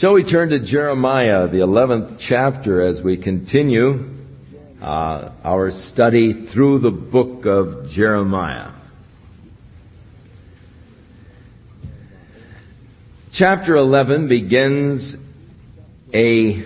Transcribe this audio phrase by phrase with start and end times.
[0.00, 4.16] Shall we turn to Jeremiah, the 11th chapter, as we continue
[4.80, 8.72] uh, our study through the book of Jeremiah?
[13.34, 15.16] Chapter 11 begins
[16.14, 16.64] a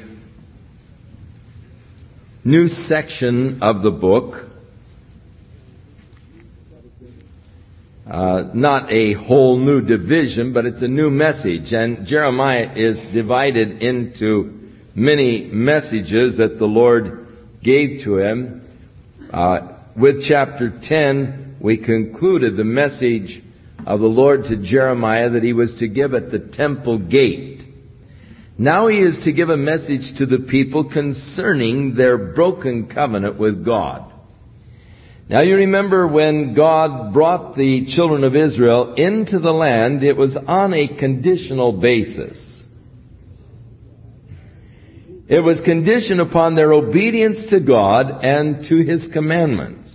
[2.44, 4.43] new section of the book
[8.10, 11.72] Uh, not a whole new division, but it's a new message.
[11.72, 17.26] And Jeremiah is divided into many messages that the Lord
[17.62, 18.68] gave to him.
[19.32, 23.42] Uh, with chapter 10, we concluded the message
[23.86, 27.62] of the Lord to Jeremiah that he was to give at the temple gate.
[28.58, 33.64] Now he is to give a message to the people concerning their broken covenant with
[33.64, 34.12] God.
[35.28, 40.36] Now you remember when God brought the children of Israel into the land, it was
[40.46, 42.38] on a conditional basis.
[45.26, 49.90] It was conditioned upon their obedience to God and to His commandments.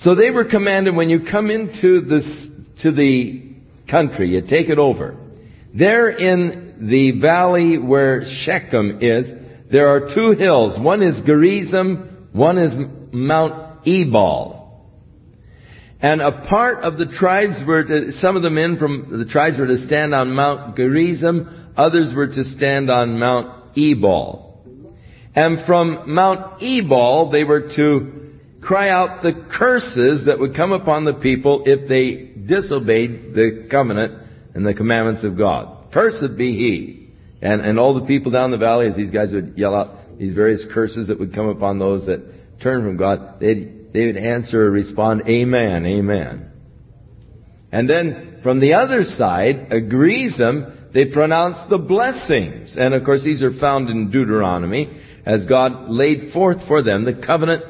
[0.00, 2.46] So they were commanded when you come into this,
[2.82, 3.54] to the
[3.90, 5.16] country, you take it over.
[5.74, 9.26] There in the valley where Shechem is,
[9.72, 10.78] there are two hills.
[10.78, 12.74] One is Gerizim, one is
[13.12, 14.56] Mount Ebal.
[16.00, 19.58] And a part of the tribes were to, some of the men from the tribes
[19.58, 24.64] were to stand on Mount Gerizim, others were to stand on Mount Ebal.
[25.34, 31.04] And from Mount Ebal, they were to cry out the curses that would come upon
[31.04, 34.22] the people if they disobeyed the covenant
[34.54, 35.92] and the commandments of God.
[35.92, 37.10] Cursed be he.
[37.42, 40.34] And, and all the people down the valley, as these guys would yell out these
[40.34, 42.22] various curses that would come upon those that
[42.62, 46.50] turned from God, they'd they would answer or respond, Amen, Amen.
[47.72, 52.74] And then from the other side, Gerizim, they pronounce the blessings.
[52.78, 57.26] And of course, these are found in Deuteronomy as God laid forth for them the
[57.26, 57.64] covenant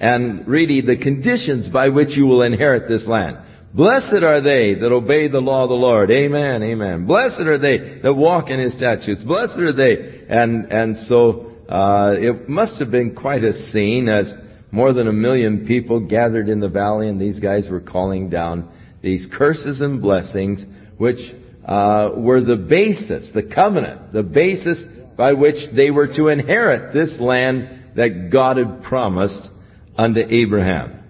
[0.00, 3.38] and really the conditions by which you will inherit this land.
[3.74, 6.10] Blessed are they that obey the law of the Lord.
[6.10, 7.06] Amen, amen.
[7.06, 9.22] Blessed are they that walk in his statutes.
[9.22, 10.26] Blessed are they.
[10.28, 14.32] And, and so, uh, it must have been quite a scene as
[14.72, 18.72] more than a million people gathered in the valley, and these guys were calling down
[19.02, 20.64] these curses and blessings,
[20.96, 21.18] which
[21.66, 24.82] uh, were the basis, the covenant, the basis
[25.16, 29.48] by which they were to inherit this land that God had promised
[29.96, 31.00] unto Abraham.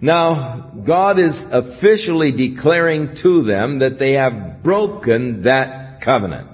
[0.00, 6.48] Now, God is officially declaring to them that they have broken that covenant.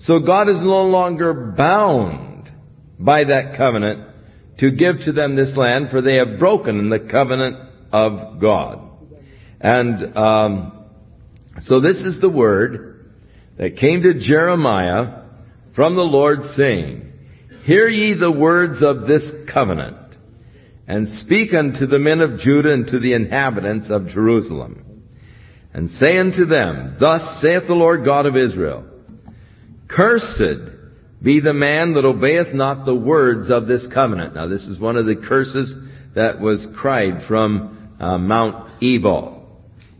[0.00, 2.50] So God is no longer bound
[2.98, 4.11] by that covenant
[4.58, 7.56] to give to them this land, for they have broken the covenant
[7.92, 8.90] of God.
[9.60, 10.84] And um,
[11.62, 13.10] so this is the word
[13.58, 15.22] that came to Jeremiah
[15.74, 17.12] from the Lord, saying,
[17.64, 19.96] Hear ye the words of this covenant,
[20.88, 25.04] and speak unto the men of Judah and to the inhabitants of Jerusalem,
[25.72, 28.84] and say unto them, Thus saith the Lord God of Israel,
[29.88, 30.71] Cursed
[31.22, 34.34] be the man that obeyeth not the words of this covenant.
[34.34, 35.72] Now this is one of the curses
[36.14, 39.46] that was cried from uh, Mount Ebal.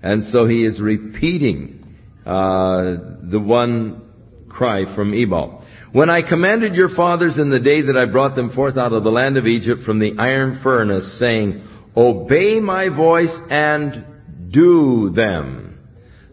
[0.03, 1.97] And so he is repeating
[2.27, 2.97] uh,
[3.31, 4.03] the one
[4.49, 5.65] cry from Ebal.
[5.93, 9.05] When I commanded your fathers in the day that I brought them forth out of
[9.05, 14.05] the land of Egypt from the iron furnace, saying, Obey my voice and
[14.51, 15.79] do them,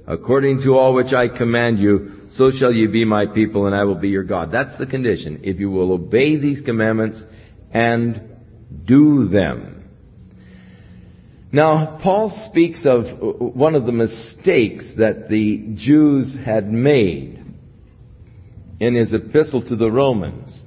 [0.08, 3.84] according to all which I command you, so shall you be my people and I
[3.84, 4.52] will be your God.
[4.52, 5.42] That's the condition.
[5.44, 7.22] If you will obey these commandments
[7.72, 8.22] and
[8.86, 9.90] do them.
[11.52, 13.06] Now, Paul speaks of
[13.40, 17.44] one of the mistakes that the Jews had made
[18.80, 20.62] in his epistle to the Romans.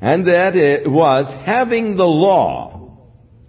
[0.00, 2.98] And that it was having the law,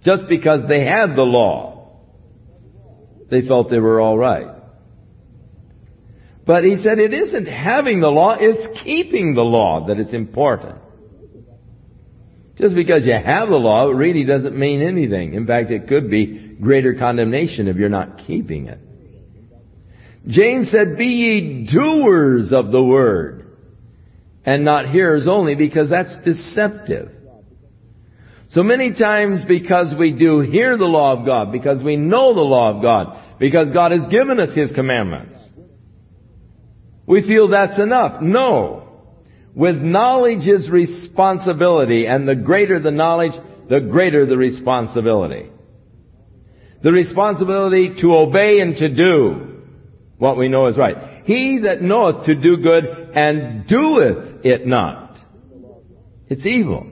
[0.02, 1.98] just because they had the law,
[3.30, 4.57] they felt they were all right.
[6.48, 10.78] But he said it isn't having the law, it's keeping the law that is important.
[12.56, 15.34] Just because you have the law, it really doesn't mean anything.
[15.34, 18.78] In fact, it could be greater condemnation if you're not keeping it.
[20.26, 23.44] James said, Be ye doers of the word,
[24.46, 27.10] and not hearers only, because that's deceptive.
[28.48, 32.40] So many times because we do hear the law of God, because we know the
[32.40, 35.36] law of God, because God has given us His commandments,
[37.08, 38.20] we feel that's enough.
[38.20, 38.84] No.
[39.54, 43.32] With knowledge is responsibility, and the greater the knowledge,
[43.68, 45.50] the greater the responsibility.
[46.82, 49.44] The responsibility to obey and to do.
[50.18, 51.24] what we know is right.
[51.24, 55.16] He that knoweth to do good and doeth it not.
[56.28, 56.86] It's evil.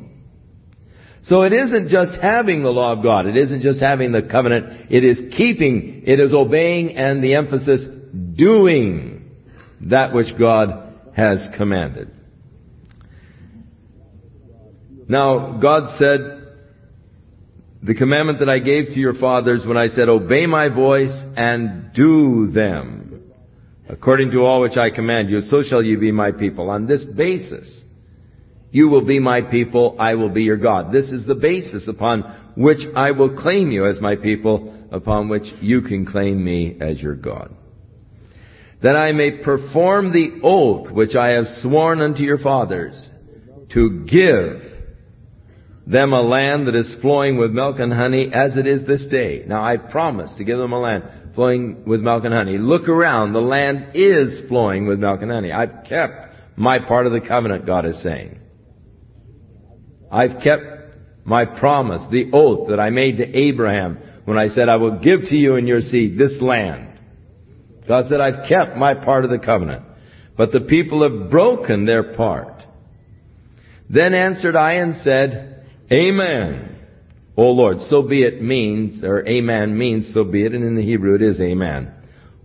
[1.25, 3.27] So it isn't just having the law of God.
[3.27, 4.93] It isn't just having the covenant.
[4.93, 7.85] It is keeping, it is obeying, and the emphasis,
[8.37, 9.16] doing
[9.83, 12.11] that which God has commanded.
[15.09, 16.37] Now, God said,
[17.83, 21.93] the commandment that I gave to your fathers when I said, obey my voice and
[21.95, 23.33] do them.
[23.89, 26.71] According to all which I command you, so shall you be my people.
[26.71, 27.83] On this basis,
[28.73, 30.93] you will be my people, I will be your God.
[30.93, 32.23] This is the basis upon
[32.57, 37.01] which I will claim you as my people, upon which you can claim me as
[37.01, 37.55] your God.
[38.87, 43.11] That I may perform the oath which I have sworn unto your fathers,
[43.73, 44.63] to give
[45.89, 49.43] them a land that is flowing with milk and honey as it is this day.
[49.45, 51.03] Now I promise to give them a land
[51.35, 52.59] flowing with milk and honey.
[52.59, 53.33] Look around.
[53.33, 55.51] The land is flowing with milk and honey.
[55.51, 58.39] I've kept my part of the covenant, God is saying.
[60.13, 60.63] I've kept
[61.25, 65.23] my promise, the oath that I made to Abraham when I said, I will give
[65.23, 66.86] to you and your seed this land.
[67.89, 69.85] God said, I've kept my part of the covenant.
[70.37, 72.63] But the people have broken their part.
[73.89, 76.77] Then answered I and said, Amen.
[77.37, 80.83] O Lord, so be it means, or amen means so be it, and in the
[80.83, 81.93] Hebrew it is amen.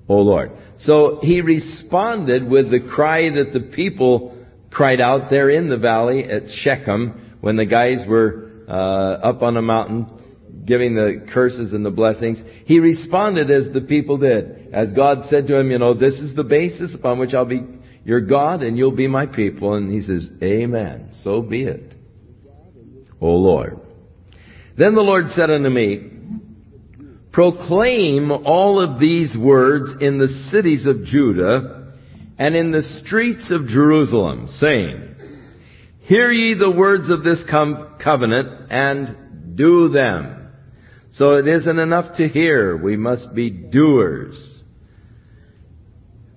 [0.09, 0.51] O Lord.
[0.81, 4.37] So he responded with the cry that the people
[4.69, 9.55] cried out there in the valley at Shechem when the guys were uh, up on
[9.57, 10.07] a mountain
[10.71, 12.41] giving the curses and the blessings.
[12.63, 14.73] He responded as the people did.
[14.73, 17.61] As God said to him, you know, this is the basis upon which I'll be
[18.05, 19.73] your God and you'll be my people.
[19.73, 21.09] And he says, Amen.
[21.23, 21.93] So be it.
[23.19, 23.81] O Lord.
[24.77, 26.09] Then the Lord said unto me,
[27.33, 31.91] Proclaim all of these words in the cities of Judah
[32.39, 35.15] and in the streets of Jerusalem, saying,
[36.03, 40.40] Hear ye the words of this covenant and do them.
[41.13, 44.35] So it isn't enough to hear, we must be doers.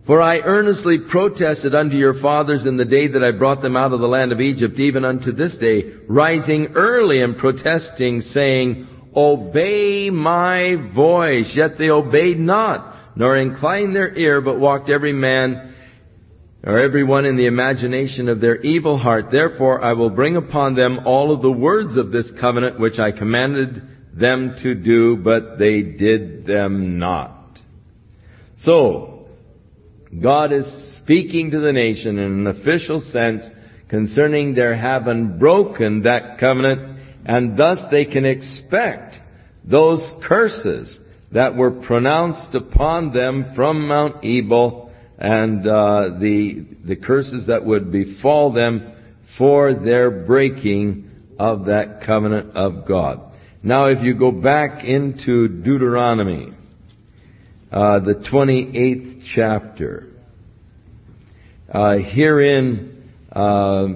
[0.07, 3.93] For I earnestly protested unto your fathers in the day that I brought them out
[3.93, 8.87] of the land of Egypt, even unto this day, rising early and protesting, saying,
[9.17, 11.53] Obey my voice.
[11.55, 15.75] Yet they obeyed not, nor inclined their ear, but walked every man
[16.65, 19.27] or every one in the imagination of their evil heart.
[19.31, 23.13] Therefore I will bring upon them all of the words of this covenant which I
[23.13, 23.83] commanded
[24.19, 27.59] them to do, but they did them not.
[28.59, 29.27] So,
[30.23, 30.65] God is
[31.03, 33.43] speaking to the nation in an official sense
[33.89, 39.17] concerning their having broken that covenant, and thus they can expect
[39.65, 40.99] those curses
[41.33, 47.91] that were pronounced upon them from Mount Ebal and uh, the the curses that would
[47.91, 48.93] befall them
[49.39, 53.33] for their breaking of that covenant of God.
[53.65, 56.53] Now, if you go back into Deuteronomy,
[57.73, 60.09] uh, the 28th chapter.
[61.73, 63.87] Uh, herein, uh,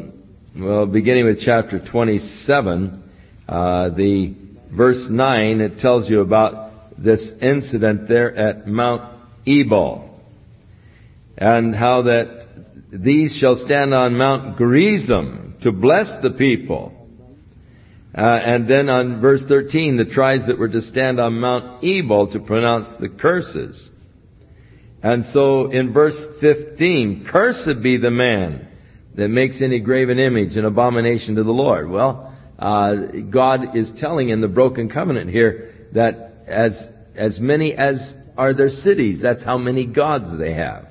[0.58, 3.10] well, beginning with chapter 27,
[3.46, 4.34] uh, the
[4.74, 10.18] verse 9, it tells you about this incident there at Mount Ebal.
[11.36, 12.46] And how that
[12.90, 16.97] these shall stand on Mount Gerizim to bless the people.
[18.18, 22.32] Uh, and then on verse 13, the tribes that were to stand on Mount Ebal
[22.32, 23.90] to pronounce the curses.
[25.04, 28.66] And so in verse 15, cursed be the man
[29.14, 31.88] that makes any graven image an abomination to the Lord.
[31.88, 32.96] Well, uh,
[33.30, 36.72] God is telling in the broken covenant here that as,
[37.14, 40.86] as many as are their cities, that's how many gods they have.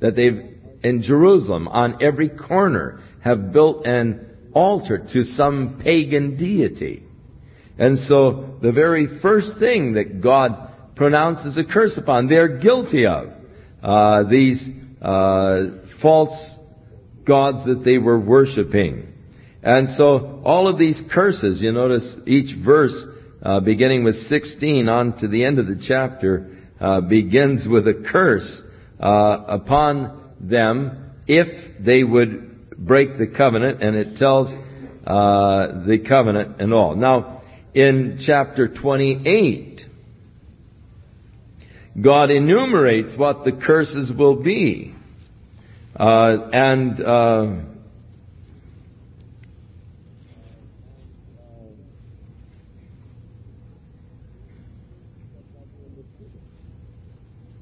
[0.00, 4.27] That they've, in Jerusalem, on every corner, have built an
[4.58, 7.04] altar to some pagan deity.
[7.78, 13.28] And so the very first thing that God pronounces a curse upon, they're guilty of
[13.82, 14.60] uh, these
[15.00, 15.60] uh,
[16.02, 16.36] false
[17.24, 19.06] gods that they were worshiping.
[19.62, 22.96] And so all of these curses, you notice each verse
[23.40, 26.50] uh, beginning with 16 on to the end of the chapter
[26.80, 28.62] uh, begins with a curse
[28.98, 32.47] uh, upon them if they would
[32.78, 34.48] break the covenant, and it tells
[35.06, 36.94] uh, the covenant and all.
[36.94, 37.42] Now,
[37.74, 39.80] in chapter 28,
[42.02, 44.94] God enumerates what the curses will be.
[45.96, 47.46] Uh, and uh,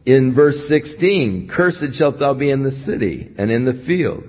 [0.04, 4.24] in verse 16, cursed shalt thou be in the city and in the field.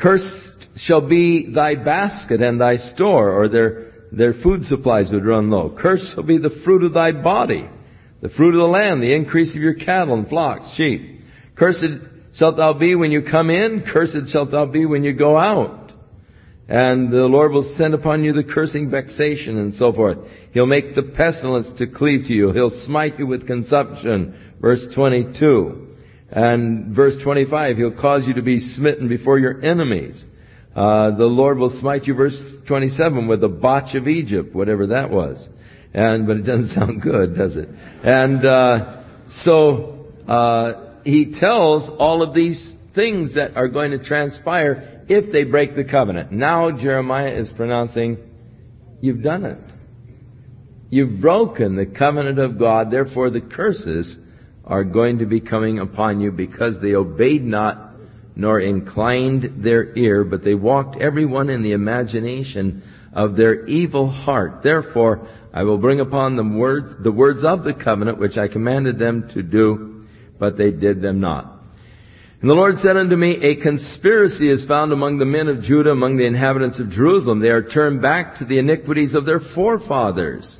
[0.00, 5.50] Cursed shall be thy basket and thy store, or their, their food supplies would run
[5.50, 5.76] low.
[5.78, 7.68] Cursed shall be the fruit of thy body,
[8.22, 11.20] the fruit of the land, the increase of your cattle and flocks, sheep.
[11.56, 11.84] Cursed
[12.36, 15.92] shalt thou be when you come in, cursed shalt thou be when you go out.
[16.68, 20.18] And the Lord will send upon you the cursing vexation and so forth.
[20.52, 22.52] He'll make the pestilence to cleave to you.
[22.52, 24.54] He'll smite you with consumption.
[24.60, 25.88] Verse 22.
[26.30, 30.22] And verse 25, He'll cause you to be smitten before your enemies.
[30.74, 35.10] Uh, the Lord will smite you, verse 27, with the botch of Egypt, whatever that
[35.10, 35.44] was.
[35.92, 37.68] And, but it doesn't sound good, does it?
[38.04, 39.02] And, uh,
[39.42, 45.44] so, uh, He tells all of these things that are going to transpire if they
[45.44, 46.30] break the covenant.
[46.30, 48.18] Now Jeremiah is pronouncing,
[49.00, 49.58] you've done it.
[50.90, 54.16] You've broken the covenant of God, therefore the curses
[54.70, 57.90] are going to be coming upon you because they obeyed not
[58.36, 64.62] nor inclined their ear, but they walked everyone in the imagination of their evil heart.
[64.62, 68.98] Therefore, I will bring upon them words, the words of the covenant which I commanded
[68.98, 70.06] them to do,
[70.38, 71.60] but they did them not.
[72.40, 75.90] And the Lord said unto me, A conspiracy is found among the men of Judah,
[75.90, 77.40] among the inhabitants of Jerusalem.
[77.40, 80.59] They are turned back to the iniquities of their forefathers,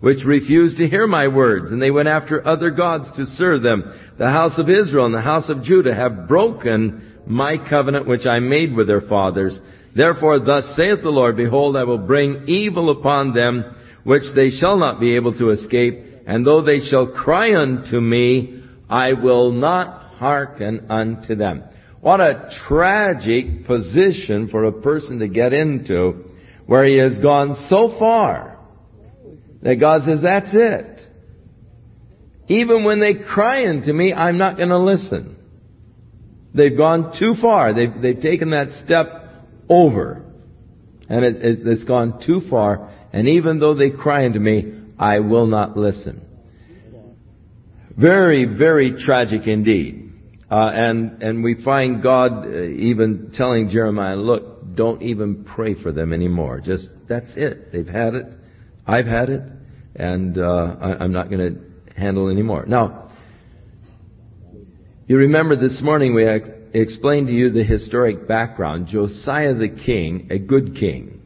[0.00, 3.84] which refused to hear my words, and they went after other gods to serve them.
[4.18, 8.38] The house of Israel and the house of Judah have broken my covenant which I
[8.38, 9.58] made with their fathers.
[9.94, 14.78] Therefore thus saith the Lord, Behold, I will bring evil upon them, which they shall
[14.78, 20.14] not be able to escape, and though they shall cry unto me, I will not
[20.14, 21.64] hearken unto them.
[22.00, 26.24] What a tragic position for a person to get into
[26.64, 28.59] where he has gone so far
[29.62, 31.00] that God says, that's it.
[32.48, 35.36] Even when they cry unto me, I'm not going to listen.
[36.54, 37.72] They've gone too far.
[37.72, 39.06] They've, they've taken that step
[39.68, 40.24] over.
[41.08, 42.90] And it, it's gone too far.
[43.12, 46.26] And even though they cry unto me, I will not listen.
[47.96, 50.10] Very, very tragic indeed.
[50.50, 55.92] Uh, and and we find God uh, even telling Jeremiah, "Look, don't even pray for
[55.92, 56.60] them anymore.
[56.60, 57.70] Just that's it.
[57.70, 58.26] They've had it.
[58.90, 59.42] I've had it,
[59.94, 63.10] and uh, I, I'm not going to handle anymore." Now,
[65.06, 68.88] you remember this morning we ex- explained to you the historic background.
[68.88, 71.20] Josiah the king, a good king,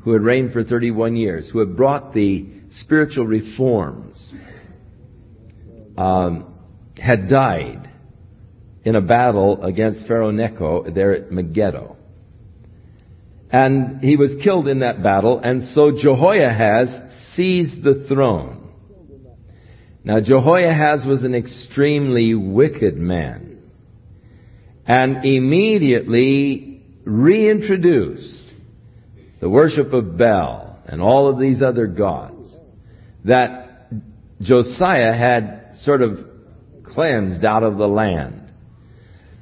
[0.00, 4.34] who had reigned for 31 years, who had brought the spiritual reforms,
[5.96, 6.54] um,
[6.96, 7.90] had died
[8.84, 11.96] in a battle against Pharaoh Necho there at Megiddo.
[13.54, 16.88] And he was killed in that battle, and so Jehoiahaz
[17.36, 18.68] seized the throne.
[20.02, 23.58] Now Jehoiahaz was an extremely wicked man,
[24.84, 28.52] and immediately reintroduced
[29.40, 32.52] the worship of Baal and all of these other gods
[33.24, 33.88] that
[34.40, 36.18] Josiah had sort of
[36.92, 38.43] cleansed out of the land.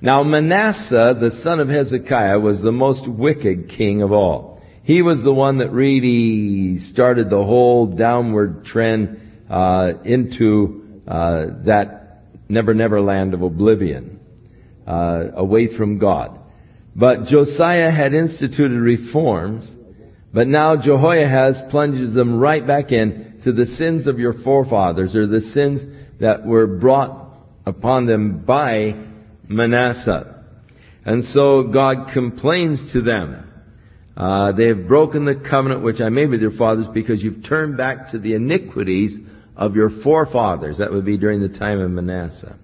[0.03, 4.61] Now Manasseh, the son of Hezekiah, was the most wicked king of all.
[4.83, 12.25] He was the one that really started the whole downward trend uh, into uh, that
[12.49, 14.19] never never land of oblivion,
[14.89, 16.37] uh, away from God.
[16.97, 19.71] But Josiah had instituted reforms,
[20.35, 25.29] but now Jehoiahaz plunges them right back in to the sins of your forefathers, or
[25.29, 25.81] the sins
[26.19, 29.12] that were brought upon them by
[29.53, 30.45] Manasseh.
[31.05, 33.49] And so God complains to them.
[34.17, 37.77] Uh, they have broken the covenant which I made with your fathers because you've turned
[37.77, 39.17] back to the iniquities
[39.57, 40.79] of your forefathers.
[40.79, 42.59] That would be during the time of Manasseh.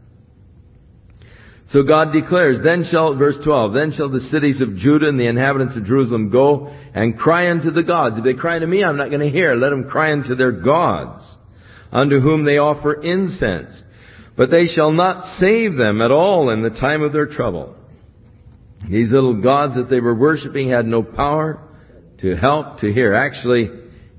[1.71, 5.27] So God declares, then shall, verse 12, then shall the cities of Judah and the
[5.27, 8.17] inhabitants of Jerusalem go and cry unto the gods.
[8.17, 9.55] If they cry to me, I'm not going to hear.
[9.55, 11.23] Let them cry unto their gods,
[11.93, 13.83] unto whom they offer incense.
[14.39, 17.75] But they shall not save them at all in the time of their trouble.
[18.89, 21.61] These little gods that they were worshiping had no power
[22.21, 23.15] to help, to hear.
[23.15, 23.69] Actually,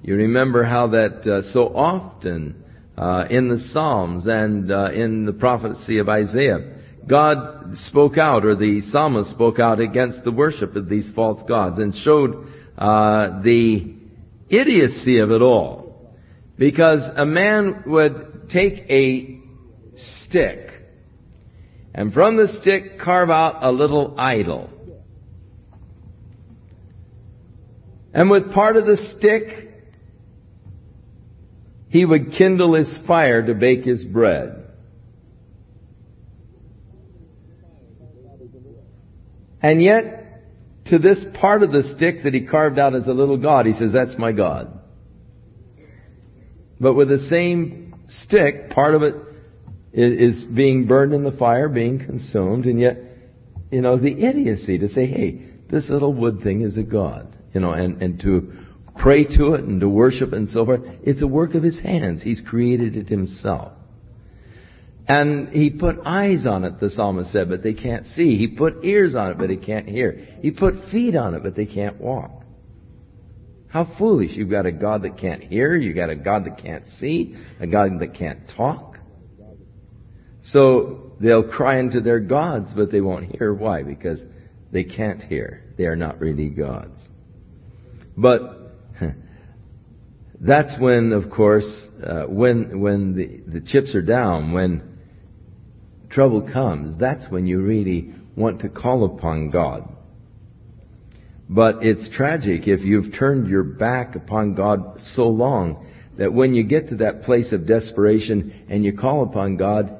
[0.01, 2.65] you remember how that uh, so often
[2.97, 6.75] uh, in the Psalms and uh, in the prophecy of Isaiah,
[7.07, 11.79] God spoke out, or the psalmist spoke out against the worship of these false gods
[11.79, 12.45] and showed
[12.77, 13.95] uh, the
[14.49, 16.13] idiocy of it all.
[16.57, 19.38] Because a man would take a
[20.29, 20.69] stick,
[21.93, 24.69] and from the stick carve out a little idol.
[28.13, 29.69] And with part of the stick,
[31.89, 34.55] he would kindle his fire to bake his bread.
[39.61, 40.43] And yet,
[40.85, 43.73] to this part of the stick that he carved out as a little God, he
[43.73, 44.79] says, That's my God.
[46.79, 49.15] But with the same stick, part of it
[49.99, 52.97] is, being burned in the fire, being consumed, and yet,
[53.71, 57.61] you know, the idiocy to say, hey, this little wood thing is a God, you
[57.61, 58.51] know, and, and to
[58.97, 60.81] pray to it and to worship and so forth.
[61.03, 62.21] It's a work of his hands.
[62.23, 63.73] He's created it himself.
[65.07, 68.37] And he put eyes on it, the psalmist said, but they can't see.
[68.37, 70.11] He put ears on it, but they can't hear.
[70.41, 72.43] He put feet on it, but they can't walk.
[73.69, 74.31] How foolish.
[74.33, 77.67] You've got a God that can't hear, you've got a God that can't see, a
[77.67, 78.88] God that can't talk.
[80.43, 83.53] So they'll cry unto their gods, but they won't hear.
[83.53, 83.83] Why?
[83.83, 84.21] Because
[84.71, 85.63] they can't hear.
[85.77, 86.97] They are not really gods.
[88.17, 88.75] But
[90.39, 91.69] that's when, of course,
[92.05, 94.97] uh, when when the, the chips are down, when
[96.09, 99.95] trouble comes, that's when you really want to call upon God.
[101.49, 106.63] But it's tragic if you've turned your back upon God so long that when you
[106.63, 109.98] get to that place of desperation and you call upon God,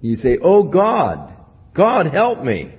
[0.00, 1.34] you say, Oh God,
[1.74, 2.74] God help me.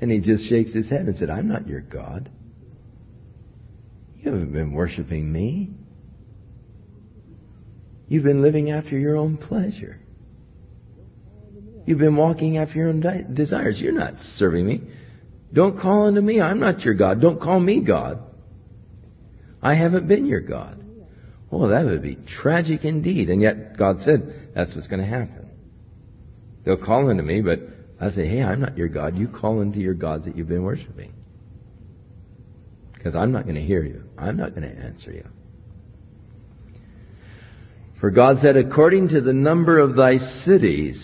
[0.00, 2.30] And he just shakes his head and said, I'm not your God.
[4.18, 5.70] You haven't been worshiping me.
[8.08, 9.98] You've been living after your own pleasure.
[11.86, 13.80] You've been walking after your own desires.
[13.80, 14.82] You're not serving me.
[15.52, 16.40] Don't call unto me.
[16.40, 17.20] I'm not your God.
[17.20, 18.18] Don't call me God.
[19.62, 20.85] I haven't been your God.
[21.50, 23.30] Oh, that would be tragic indeed.
[23.30, 25.50] And yet God said that's what's going to happen.
[26.64, 27.60] They'll call unto me, but
[28.00, 29.16] I say, hey, I'm not your God.
[29.16, 31.12] You call unto your gods that you've been worshiping.
[32.92, 34.02] Because I'm not going to hear you.
[34.18, 35.26] I'm not going to answer you.
[38.00, 41.02] For God said, according to the number of thy cities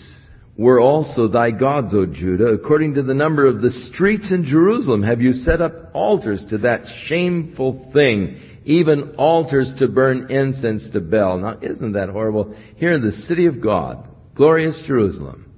[0.57, 2.47] were also thy gods, O Judah.
[2.47, 6.59] According to the number of the streets in Jerusalem have you set up altars to
[6.59, 11.39] that shameful thing, even altars to burn incense to Baal.
[11.39, 12.55] Now, isn't that horrible?
[12.77, 15.51] Here in the city of God, glorious Jerusalem,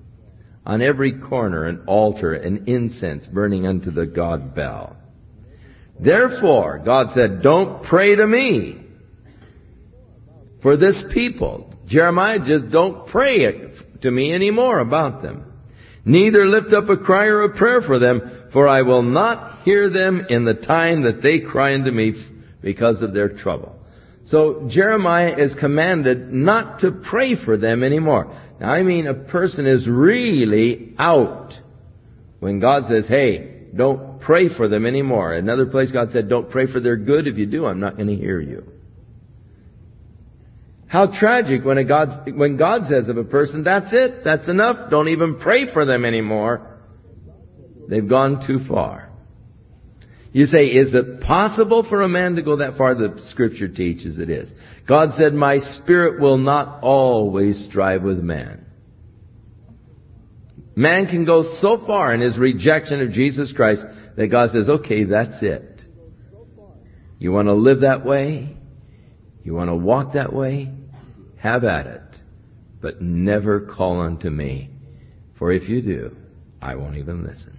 [0.66, 4.96] on every corner an altar and incense burning unto the god Baal.
[6.00, 8.82] Therefore, God said, don't pray to me
[10.62, 11.74] for this people.
[11.88, 15.54] Jeremiah just don't pray to me anymore about them.
[16.04, 19.90] Neither lift up a cry or a prayer for them, for I will not hear
[19.90, 22.14] them in the time that they cry unto me
[22.66, 23.76] because of their trouble.
[24.26, 28.36] So Jeremiah is commanded not to pray for them anymore.
[28.60, 31.54] Now I mean a person is really out
[32.40, 35.36] when God says, hey, don't pray for them anymore.
[35.36, 37.28] Another place God said, don't pray for their good.
[37.28, 38.64] If you do, I'm not going to hear you.
[40.88, 45.10] How tragic when, God, when God says of a person, that's it, that's enough, don't
[45.10, 46.80] even pray for them anymore.
[47.88, 49.05] They've gone too far.
[50.36, 52.94] You say, is it possible for a man to go that far?
[52.94, 54.52] The scripture teaches it is.
[54.86, 58.66] God said, my spirit will not always strive with man.
[60.76, 63.86] Man can go so far in his rejection of Jesus Christ
[64.18, 65.84] that God says, okay, that's it.
[67.18, 68.58] You want to live that way?
[69.46, 70.70] You want to walk that way?
[71.38, 72.02] Have at it.
[72.82, 74.70] But never call unto me.
[75.40, 76.18] For if you do,
[76.62, 77.58] I won't even listen.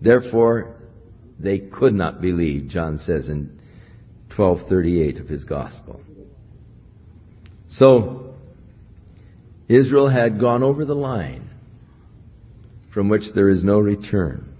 [0.00, 0.76] Therefore,
[1.38, 3.60] they could not believe, John says in
[4.36, 6.00] 1238 of his gospel.
[7.70, 8.34] So,
[9.68, 11.50] Israel had gone over the line
[12.92, 14.54] from which there is no return.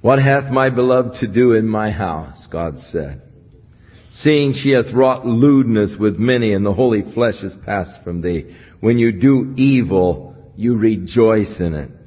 [0.00, 2.46] What hath my beloved to do in my house?
[2.50, 3.22] God said.
[4.18, 8.54] Seeing she hath wrought lewdness with many, and the holy flesh is passed from thee.
[8.80, 12.03] When you do evil, you rejoice in it.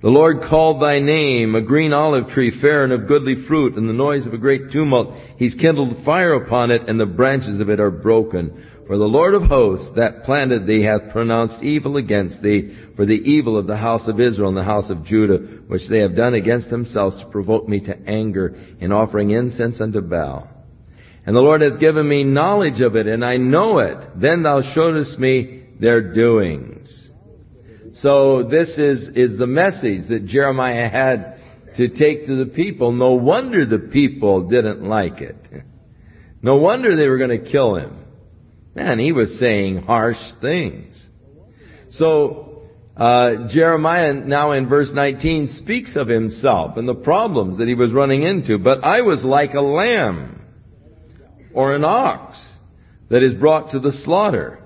[0.00, 3.88] The Lord called thy name, a green olive tree, fair and of goodly fruit, and
[3.88, 5.12] the noise of a great tumult.
[5.38, 8.64] He's kindled fire upon it, and the branches of it are broken.
[8.86, 13.12] For the Lord of hosts that planted thee hath pronounced evil against thee for the
[13.12, 16.34] evil of the house of Israel and the house of Judah, which they have done
[16.34, 20.48] against themselves to provoke me to anger in offering incense unto Baal.
[21.26, 23.98] And the Lord hath given me knowledge of it, and I know it.
[24.18, 26.88] Then thou showest me their doings.
[27.98, 31.38] So this is, is the message that Jeremiah had
[31.76, 32.92] to take to the people.
[32.92, 35.36] No wonder the people didn't like it.
[36.42, 38.04] No wonder they were going to kill him.
[38.74, 40.94] Man, he was saying harsh things.
[41.90, 42.62] So,
[42.96, 47.92] uh, Jeremiah now in verse 19 speaks of himself and the problems that he was
[47.92, 48.58] running into.
[48.58, 50.40] But I was like a lamb
[51.52, 52.40] or an ox
[53.08, 54.60] that is brought to the slaughter.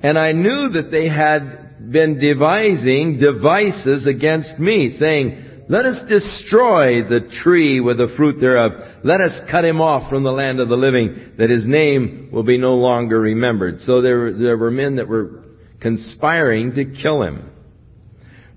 [0.00, 7.02] And I knew that they had been devising devices against me, saying, let us destroy
[7.08, 8.72] the tree with the fruit thereof.
[9.02, 12.44] Let us cut him off from the land of the living, that his name will
[12.44, 13.80] be no longer remembered.
[13.80, 15.44] So there, there were men that were
[15.80, 17.50] conspiring to kill him.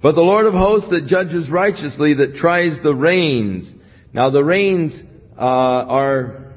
[0.01, 3.73] But the Lord of hosts that judges righteously, that tries the reins.
[4.13, 4.97] Now the reins
[5.37, 6.53] uh, are,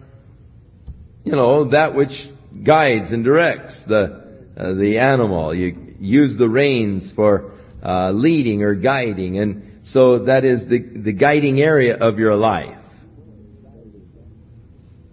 [1.25, 2.12] you know, that which
[2.64, 4.22] guides and directs the
[4.55, 5.55] uh, the animal.
[5.55, 7.53] You use the reins for
[7.85, 12.79] uh, leading or guiding, and so that is the, the guiding area of your life.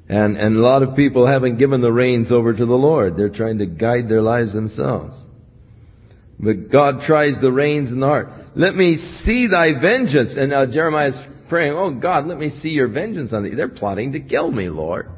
[0.08, 3.16] And, and a lot of people haven't given the reins over to the Lord.
[3.16, 5.16] They're trying to guide their lives themselves.
[6.40, 8.30] But God tries the reins in the heart.
[8.56, 10.34] Let me see thy vengeance.
[10.36, 13.54] And now Jeremiah's praying, oh God, let me see your vengeance on thee.
[13.56, 15.10] They're plotting to kill me, Lord.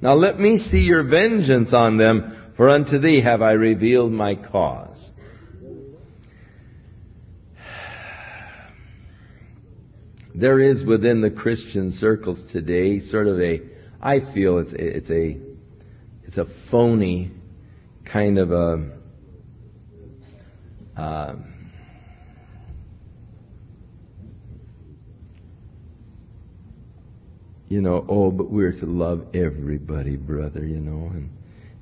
[0.00, 4.34] Now let me see your vengeance on them, for unto thee have I revealed my
[4.34, 5.10] cause.
[10.36, 13.58] there is within the Christian circles today sort of a,
[14.02, 15.38] I feel it's it's a
[16.24, 17.32] it's a phony
[18.04, 18.90] kind of a
[20.96, 21.34] uh,
[27.68, 31.30] you know, oh, but we're to love everybody, brother, you know, and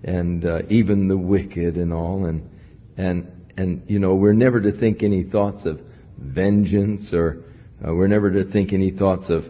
[0.05, 2.49] and uh, even the wicked and all, and
[2.97, 5.81] and and you know, we're never to think any thoughts of
[6.19, 7.45] vengeance or
[7.87, 9.45] uh, we're never to think any thoughts of,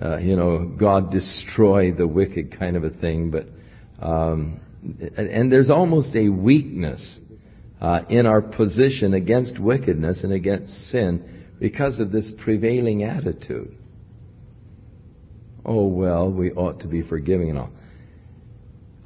[0.00, 3.30] uh, you know, God destroy the wicked kind of a thing.
[3.30, 3.46] But
[4.04, 4.60] um,
[5.16, 7.18] and, there's almost a weakness
[7.80, 13.76] uh, in our position against wickedness and against sin because of this prevailing attitude.
[15.64, 17.70] Oh well, we ought to be forgiving and all.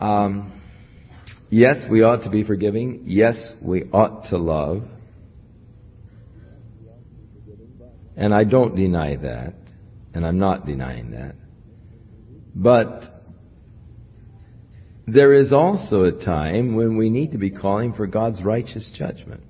[0.01, 0.58] Um,
[1.51, 3.05] yes, we ought to be forgiving.
[3.07, 4.83] Yes, we ought to love.
[8.17, 9.55] And I don't deny that,
[10.13, 11.37] and I'm not denying that.
[12.55, 13.03] But
[15.07, 19.43] there is also a time when we need to be calling for God's righteous judgment.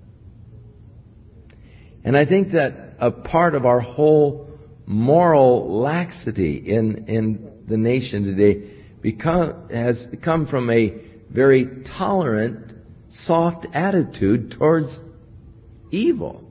[2.04, 4.48] And I think that a part of our whole
[4.86, 8.70] moral laxity in, in the nation today
[9.02, 12.72] become, has come from a very tolerant,
[13.10, 14.88] soft attitude towards
[15.90, 16.44] evil,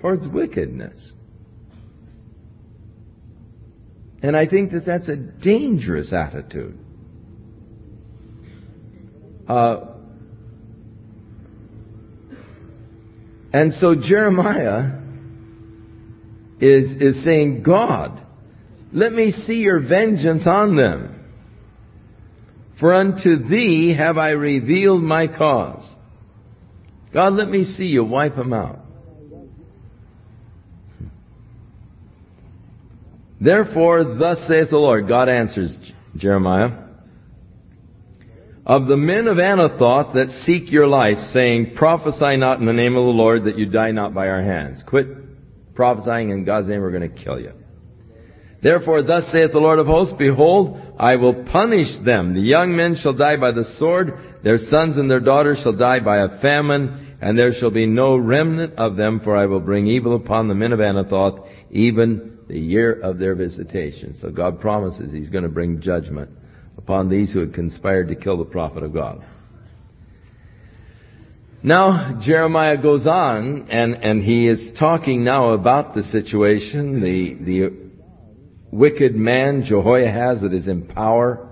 [0.00, 1.12] towards wickedness.
[4.22, 6.78] And I think that that's a dangerous attitude.
[9.46, 9.80] Uh,
[13.52, 14.98] and so Jeremiah
[16.60, 18.20] is, is saying, God,
[18.92, 21.13] let me see your vengeance on them.
[22.80, 25.88] For unto thee have I revealed my cause.
[27.12, 28.80] God, let me see you wipe them out.
[33.40, 35.76] Therefore, thus saith the Lord, God answers
[36.16, 36.84] Jeremiah,
[38.66, 42.96] of the men of Anathoth that seek your life, saying, Prophesy not in the name
[42.96, 44.82] of the Lord that you die not by our hands.
[44.86, 45.06] Quit
[45.74, 47.52] prophesying in God's name, we're going to kill you.
[48.64, 52.32] Therefore, thus saith the Lord of hosts, Behold, I will punish them.
[52.32, 56.00] The young men shall die by the sword, their sons and their daughters shall die
[56.00, 59.86] by a famine, and there shall be no remnant of them, for I will bring
[59.86, 64.16] evil upon the men of Anathoth, even the year of their visitation.
[64.22, 66.30] So God promises He's going to bring judgment
[66.78, 69.22] upon these who had conspired to kill the prophet of God.
[71.62, 77.83] Now, Jeremiah goes on, and, and he is talking now about the situation, the, the
[78.74, 81.48] wicked man, Jehoiahaz, that is in power.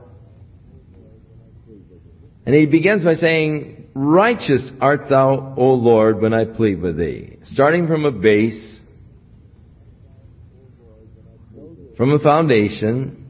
[2.45, 7.39] And he begins by saying, Righteous art thou, O Lord, when I plead with thee.
[7.45, 8.81] Starting from a base,
[11.97, 13.29] from a foundation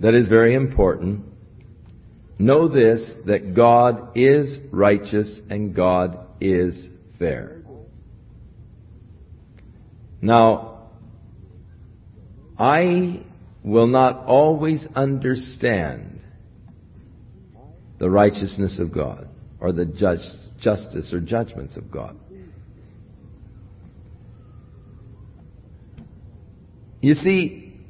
[0.00, 1.24] that is very important.
[2.38, 7.60] Know this, that God is righteous and God is fair.
[10.22, 10.69] Now,
[12.60, 13.22] I
[13.64, 16.20] will not always understand
[17.98, 19.28] the righteousness of God
[19.60, 22.16] or the justice or judgments of God.
[27.00, 27.80] You see,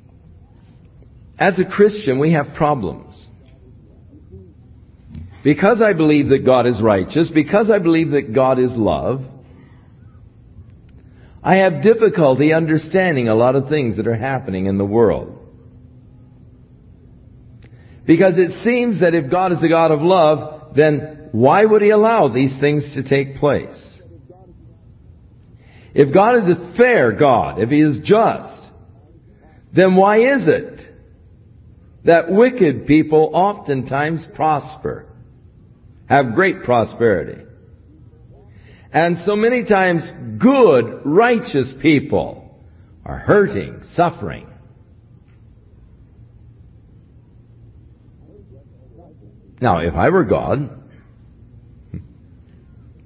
[1.36, 3.26] as a Christian, we have problems.
[5.42, 9.22] Because I believe that God is righteous, because I believe that God is love,
[11.42, 15.38] I have difficulty understanding a lot of things that are happening in the world.
[18.06, 21.90] Because it seems that if God is a God of love, then why would He
[21.90, 23.86] allow these things to take place?
[25.94, 28.62] If God is a fair God, if He is just,
[29.74, 30.80] then why is it
[32.04, 35.06] that wicked people oftentimes prosper,
[36.08, 37.44] have great prosperity?
[38.92, 40.02] And so many times
[40.40, 42.58] good, righteous people
[43.04, 44.46] are hurting, suffering.
[49.60, 50.70] Now, if I were God,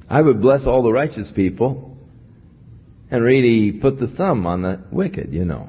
[0.08, 1.98] I would bless all the righteous people
[3.10, 5.68] and really put the thumb on the wicked, you know.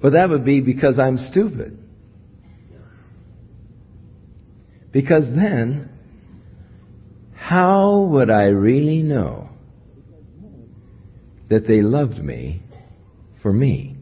[0.00, 1.78] But that would be because I'm stupid.
[4.92, 5.88] Because then,
[7.34, 9.48] how would I really know
[11.48, 12.62] that they loved me
[13.42, 13.96] for me?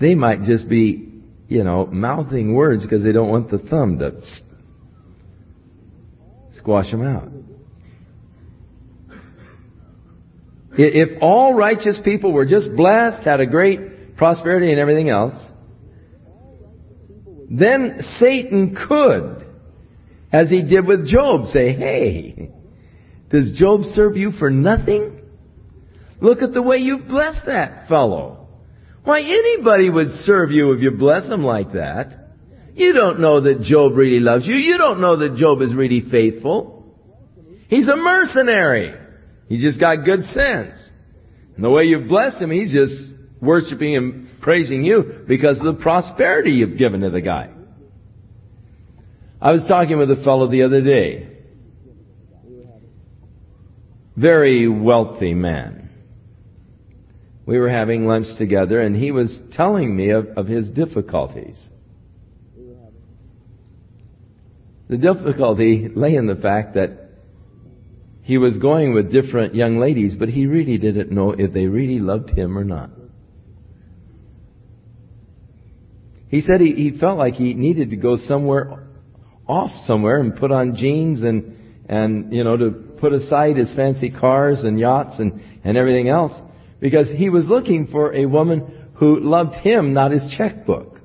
[0.00, 1.08] They might just be,
[1.48, 4.22] you know, mouthing words because they don't want the thumb to
[6.56, 7.28] squash them out.
[10.72, 15.34] If all righteous people were just blessed, had a great prosperity and everything else,
[17.50, 19.44] then Satan could,
[20.32, 22.50] as he did with Job, say, hey,
[23.28, 25.20] does Job serve you for nothing?
[26.20, 28.48] Look at the way you've blessed that fellow.
[29.02, 32.28] Why, anybody would serve you if you bless him like that.
[32.74, 34.54] You don't know that Job really loves you.
[34.54, 36.96] You don't know that Job is really faithful.
[37.68, 38.94] He's a mercenary.
[39.48, 40.78] He just got good sense.
[41.56, 42.94] And the way you've blessed him, he's just
[43.40, 47.50] worshiping and praising you because of the prosperity you've given to the guy.
[49.40, 51.28] I was talking with a fellow the other day.
[54.16, 55.90] Very wealthy man.
[57.46, 61.58] We were having lunch together and he was telling me of, of his difficulties.
[64.88, 67.10] The difficulty lay in the fact that
[68.22, 71.98] he was going with different young ladies, but he really didn't know if they really
[71.98, 72.90] loved him or not.
[76.30, 78.86] He said he, he felt like he needed to go somewhere
[79.48, 81.56] off somewhere and put on jeans and,
[81.88, 86.32] and, you know, to put aside his fancy cars and yachts and, and everything else
[86.80, 91.00] because he was looking for a woman who loved him, not his checkbook.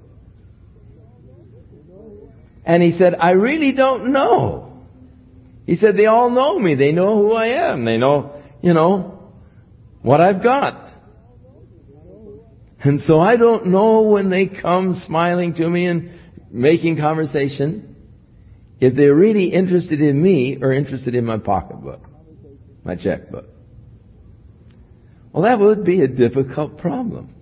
[2.64, 4.84] And he said, I really don't know.
[5.66, 6.76] He said, they all know me.
[6.76, 7.86] They know who I am.
[7.86, 9.32] They know, you know,
[10.02, 10.85] what I've got.
[12.86, 16.19] And so I don't know when they come smiling to me and
[16.52, 17.95] making conversation
[18.80, 22.02] if they're really interested in me or interested in my pocketbook,
[22.84, 23.45] my checkbook.
[25.34, 27.34] Well, that would be a difficult problem.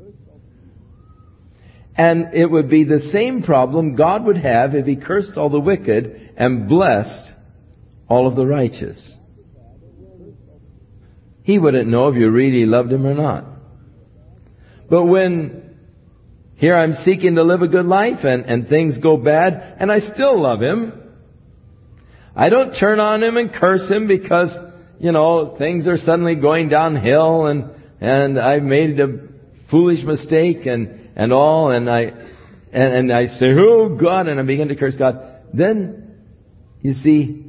[1.98, 5.60] And it would be the same problem God would have if He cursed all the
[5.60, 7.34] wicked and blessed
[8.08, 9.18] all of the righteous.
[11.44, 13.53] He wouldn't know if you really loved Him or not.
[14.90, 15.78] But when
[16.56, 20.00] here I'm seeking to live a good life and, and things go bad and I
[20.00, 20.94] still love Him,
[22.36, 24.50] I don't turn on Him and curse Him because,
[25.00, 29.08] you know, things are suddenly going downhill and, and I've made a
[29.70, 32.02] foolish mistake and, and all and I,
[32.72, 35.20] and, and I say, oh God, and I begin to curse God.
[35.54, 36.18] Then,
[36.82, 37.40] you see,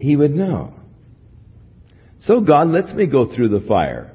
[0.00, 0.77] He would know.
[2.28, 4.12] So God lets me go through the fire.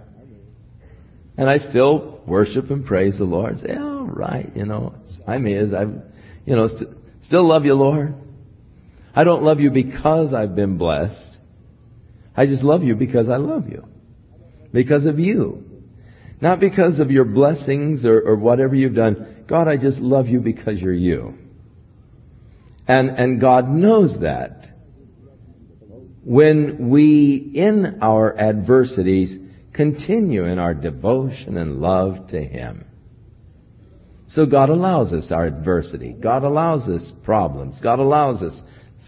[1.35, 3.57] And I still worship and praise the Lord.
[3.57, 4.93] Say, all right, you know,
[5.25, 5.73] I'm His.
[5.73, 5.85] I,
[6.45, 6.89] you know, st-
[7.23, 8.13] still love you, Lord.
[9.15, 11.37] I don't love you because I've been blessed.
[12.37, 13.83] I just love you because I love you.
[14.71, 15.63] Because of you.
[16.39, 19.45] Not because of your blessings or, or whatever you've done.
[19.49, 21.33] God, I just love you because you're you.
[22.87, 24.72] And, and God knows that
[26.25, 29.35] when we, in our adversities,
[29.73, 32.85] continue in our devotion and love to Him.
[34.29, 36.13] So God allows us our adversity.
[36.13, 37.79] God allows us problems.
[37.81, 38.59] God allows us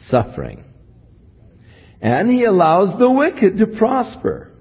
[0.07, 0.63] suffering.
[2.01, 4.51] And He allows the wicked to prosper.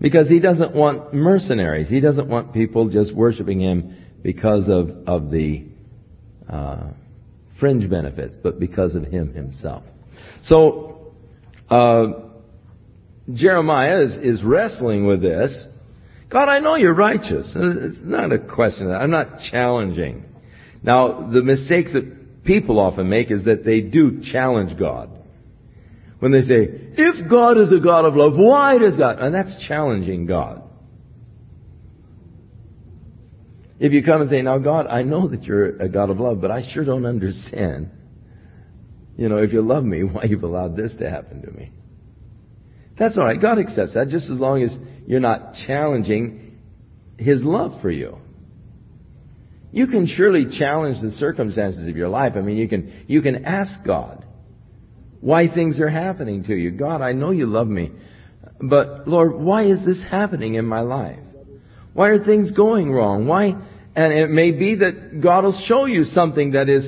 [0.00, 1.88] Because He doesn't want mercenaries.
[1.88, 5.66] He doesn't want people just worshiping Him because of, of the
[6.48, 6.90] uh,
[7.64, 9.84] fringe benefits, but because of him himself.
[10.42, 11.14] So,
[11.70, 12.08] uh,
[13.32, 15.66] Jeremiah is, is wrestling with this.
[16.28, 17.50] God, I know you're righteous.
[17.56, 18.90] It's not a question.
[18.90, 20.26] I'm not challenging.
[20.82, 25.08] Now, the mistake that people often make is that they do challenge God.
[26.18, 29.20] When they say, if God is a God of love, why does God?
[29.20, 30.63] And that's challenging God.
[33.78, 36.40] If you come and say, now God, I know that you're a God of love,
[36.40, 37.90] but I sure don't understand.
[39.16, 41.72] You know, if you love me, why you've allowed this to happen to me.
[42.98, 43.40] That's alright.
[43.40, 44.74] God accepts that just as long as
[45.06, 46.58] you're not challenging
[47.18, 48.18] His love for you.
[49.72, 52.34] You can surely challenge the circumstances of your life.
[52.36, 54.24] I mean, you can, you can ask God
[55.20, 56.70] why things are happening to you.
[56.70, 57.90] God, I know you love me,
[58.60, 61.23] but Lord, why is this happening in my life?
[61.94, 63.26] Why are things going wrong?
[63.26, 63.54] Why?
[63.96, 66.86] And it may be that God will show you something that is,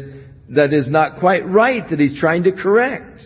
[0.50, 3.22] that is not quite right that He's trying to correct.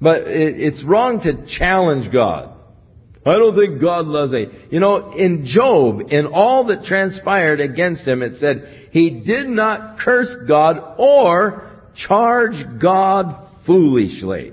[0.00, 2.52] But it, it's wrong to challenge God.
[3.24, 4.46] I don't think God loves me.
[4.70, 9.98] You know, in Job, in all that transpired against him, it said, he did not
[9.98, 11.68] curse God or
[12.06, 14.52] charge God foolishly.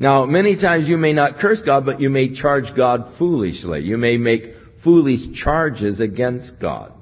[0.00, 3.82] Now, many times you may not curse God, but you may charge God foolishly.
[3.82, 4.44] You may make
[4.82, 6.94] foolish charges against God.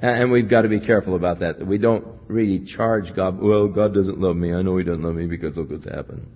[0.00, 1.64] And we've got to be careful about that.
[1.64, 4.54] We don't really charge God, well, God doesn't love me.
[4.54, 6.26] I know He doesn't love me because look what's happened.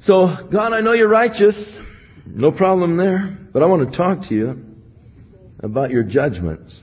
[0.00, 1.56] So, God, I know you're righteous.
[2.24, 3.36] No problem there.
[3.52, 4.64] But I want to talk to you
[5.60, 6.80] about your judgments.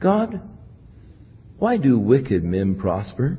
[0.00, 0.40] God,
[1.60, 3.36] why do wicked men prosper?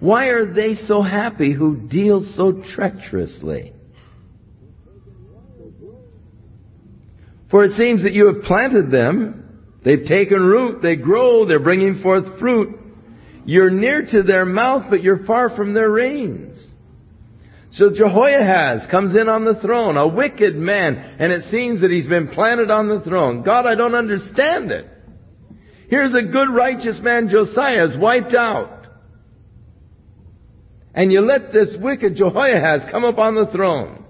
[0.00, 3.74] Why are they so happy who deal so treacherously?
[7.50, 12.00] For it seems that you have planted them, they've taken root, they grow, they're bringing
[12.02, 12.80] forth fruit.
[13.44, 16.51] You're near to their mouth, but you're far from their reins.
[17.72, 22.08] So Jehoahaz comes in on the throne, a wicked man, and it seems that he's
[22.08, 23.42] been planted on the throne.
[23.42, 24.86] God, I don't understand it.
[25.88, 28.86] Here's a good righteous man, Josiah, is wiped out.
[30.94, 34.04] And you let this wicked Jehoahaz come up on the throne.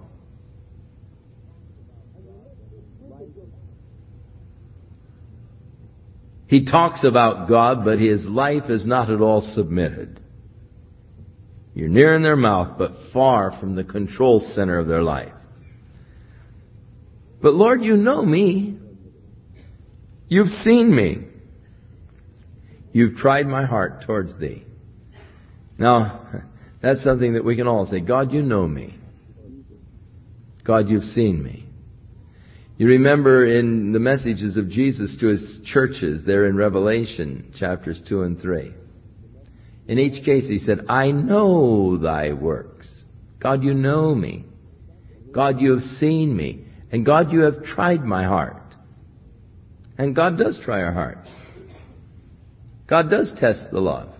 [6.48, 10.21] He talks about God, but his life is not at all submitted.
[11.74, 15.32] You're near in their mouth, but far from the control center of their life.
[17.40, 18.78] But Lord, you know me.
[20.28, 21.26] You've seen me.
[22.92, 24.64] You've tried my heart towards thee.
[25.78, 26.42] Now,
[26.82, 28.00] that's something that we can all say.
[28.00, 28.98] God, you know me.
[30.64, 31.66] God, you've seen me.
[32.76, 38.22] You remember in the messages of Jesus to his churches there in Revelation chapters 2
[38.22, 38.74] and 3.
[39.86, 42.88] In each case, he said, I know thy works.
[43.40, 44.44] God, you know me.
[45.32, 46.64] God, you have seen me.
[46.92, 48.56] And God, you have tried my heart.
[49.98, 51.28] And God does try our hearts.
[52.86, 54.10] God does test the love.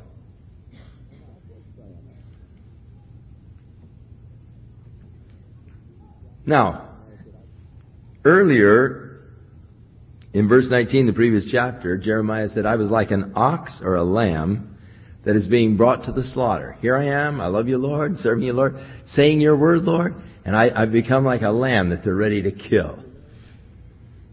[6.44, 6.88] Now,
[8.24, 9.20] earlier
[10.32, 14.02] in verse 19, the previous chapter, Jeremiah said, I was like an ox or a
[14.02, 14.71] lamb
[15.24, 16.76] that is being brought to the slaughter.
[16.80, 18.74] Here I am, I love you, Lord, serving you, Lord,
[19.14, 22.50] saying your word, Lord, and I, I've become like a lamb that they're ready to
[22.50, 22.98] kill.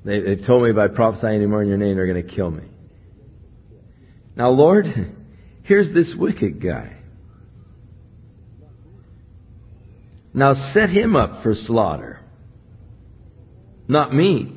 [0.04, 2.64] They, they've told me by prophesying anymore in your name, they're going to kill me.
[4.36, 4.86] Now, Lord,
[5.64, 6.96] here's this wicked guy.
[10.34, 12.20] Now set him up for slaughter.
[13.88, 14.56] Not me.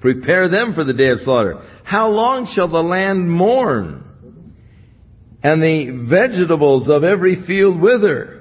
[0.00, 1.62] Prepare them for the day of slaughter.
[1.84, 4.03] How long shall the land mourn?
[5.44, 8.40] And the vegetables of every field wither.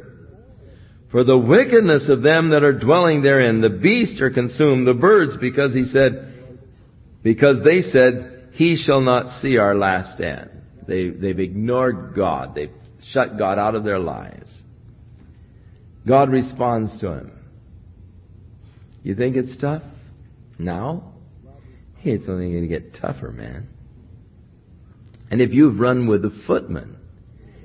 [1.11, 5.33] For the wickedness of them that are dwelling therein, the beasts are consumed, the birds,
[5.39, 6.55] because he said,
[7.21, 10.49] because they said, he shall not see our last end.
[10.87, 12.55] They, they've ignored God.
[12.55, 12.71] They've
[13.11, 14.49] shut God out of their lives.
[16.07, 17.31] God responds to him.
[19.03, 19.83] You think it's tough?
[20.57, 21.13] Now?
[21.97, 23.67] Hey, it's only going to get tougher, man.
[25.33, 26.95] And if you've run with a footman,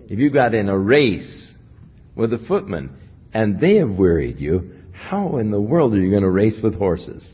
[0.09, 1.55] if you got in a race
[2.17, 2.97] with a footman
[3.35, 6.77] and they have wearied you, how in the world are you going to race with
[6.77, 7.31] horses?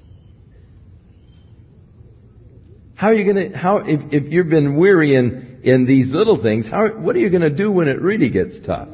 [2.97, 6.43] How are you going to, how, if, if you've been weary in, in these little
[6.43, 8.89] things, how, what are you going to do when it really gets tough?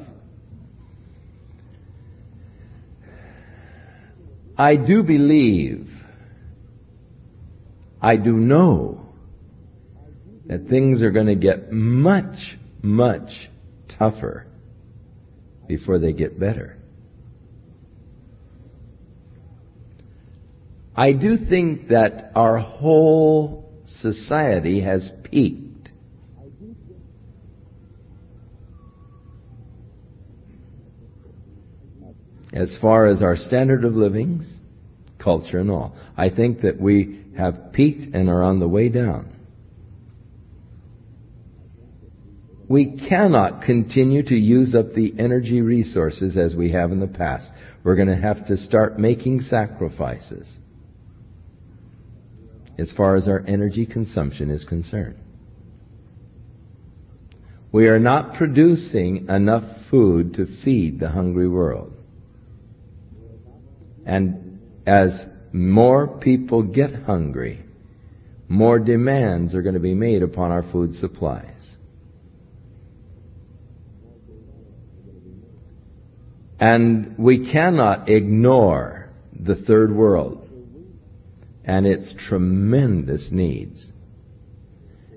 [4.58, 5.88] I do believe,
[7.98, 8.99] I do know
[10.50, 13.30] that things are going to get much, much
[13.96, 14.48] tougher
[15.68, 16.76] before they get better.
[20.96, 25.92] I do think that our whole society has peaked.
[32.52, 34.44] As far as our standard of living,
[35.22, 35.96] culture and all.
[36.16, 39.36] I think that we have peaked and are on the way down.
[42.70, 47.50] We cannot continue to use up the energy resources as we have in the past.
[47.82, 50.56] We're going to have to start making sacrifices
[52.78, 55.16] as far as our energy consumption is concerned.
[57.72, 61.92] We are not producing enough food to feed the hungry world.
[64.06, 67.64] And as more people get hungry,
[68.48, 71.59] more demands are going to be made upon our food supplies.
[76.60, 80.46] And we cannot ignore the third world
[81.64, 83.92] and its tremendous needs.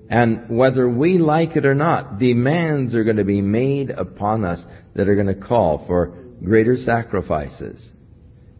[0.08, 4.62] And whether we like it or not, demands are going to be made upon us
[4.94, 7.92] that are going to call for greater sacrifices.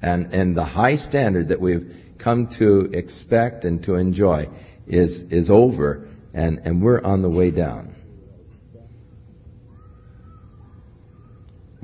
[0.02, 1.90] And, and the high standard that we've
[2.22, 4.48] come to expect and to enjoy
[4.86, 7.93] is, is over, and, and we're on the way down.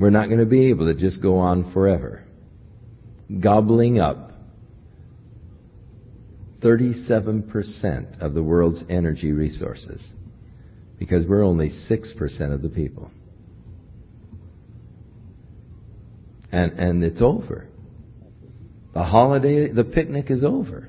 [0.00, 2.24] We're not going to be able to just go on forever.
[3.38, 4.32] Gobbling up
[6.60, 10.02] 37% of the world's energy resources
[10.98, 13.10] because we're only 6% of the people.
[16.50, 17.68] And, and it's over.
[18.94, 20.88] The holiday, the picnic is over.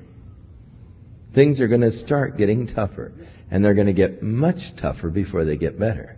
[1.34, 3.12] Things are going to start getting tougher.
[3.50, 6.16] And they're going to get much tougher before they get better.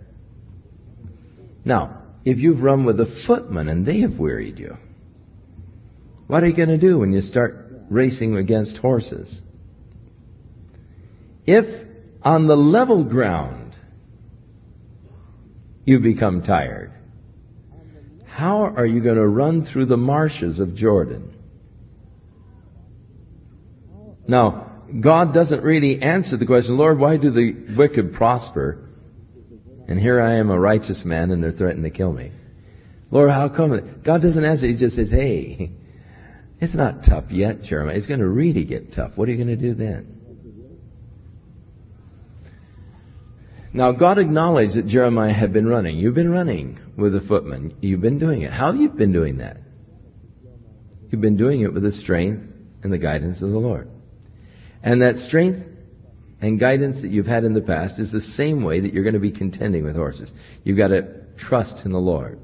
[1.65, 4.77] Now, if you've run with a footman and they have wearied you,
[6.27, 9.41] what are you going to do when you start racing against horses?
[11.47, 11.87] If
[12.23, 13.77] on the level ground
[15.85, 16.93] you become tired,
[18.27, 21.35] how are you going to run through the marshes of Jordan?
[24.27, 28.89] Now, God doesn't really answer the question, Lord, why do the wicked prosper
[29.89, 32.33] and here I am a righteous man and they're threatening to kill me.
[33.11, 34.03] Lord, how come?
[34.05, 34.67] God doesn't answer.
[34.67, 35.71] He just says, hey,
[36.61, 37.97] it's not tough yet, Jeremiah.
[37.97, 39.13] It's going to really get tough.
[39.17, 40.15] What are you going to do then?
[43.73, 45.99] Now, God acknowledged that Jeremiah had been running.
[45.99, 47.77] You've been running with the footman.
[47.81, 48.53] You've been doing it.
[48.53, 49.57] How have you been doing that?
[51.11, 52.43] You've been doing it with the strength
[52.85, 53.89] and the guidance of the Lord.
[54.83, 55.67] And that strength
[56.45, 59.15] and guidance that you've had in the past is the same way that you're going
[59.15, 60.31] to be contending with horses.
[60.63, 62.39] You've got to trust in the Lord.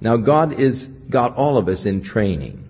[0.00, 2.64] Now, God is got all of us in training.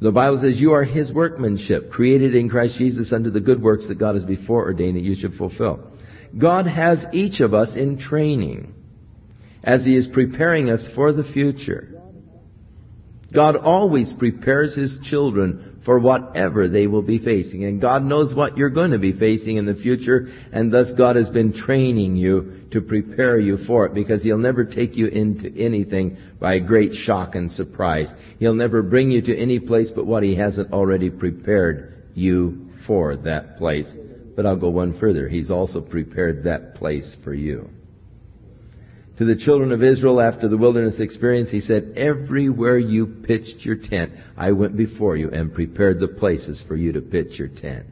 [0.00, 3.86] The Bible says, You are His workmanship, created in Christ Jesus unto the good works
[3.86, 5.92] that God has before ordained that you should fulfill.
[6.36, 8.74] God has each of us in training
[9.62, 11.88] as He is preparing us for the future.
[13.32, 17.64] God always prepares His children for whatever they will be facing.
[17.64, 21.16] And God knows what you're going to be facing in the future, and thus God
[21.16, 25.52] has been training you to prepare you for it because He'll never take you into
[25.58, 28.12] anything by great shock and surprise.
[28.38, 33.16] He'll never bring you to any place but what He hasn't already prepared you for
[33.16, 33.90] that place.
[34.34, 35.28] But I'll go one further.
[35.28, 37.68] He's also prepared that place for you
[39.18, 43.76] to the children of Israel after the wilderness experience, he said, Everywhere you pitched your
[43.76, 47.86] tent, I went before you and prepared the places for you to pitch your tent.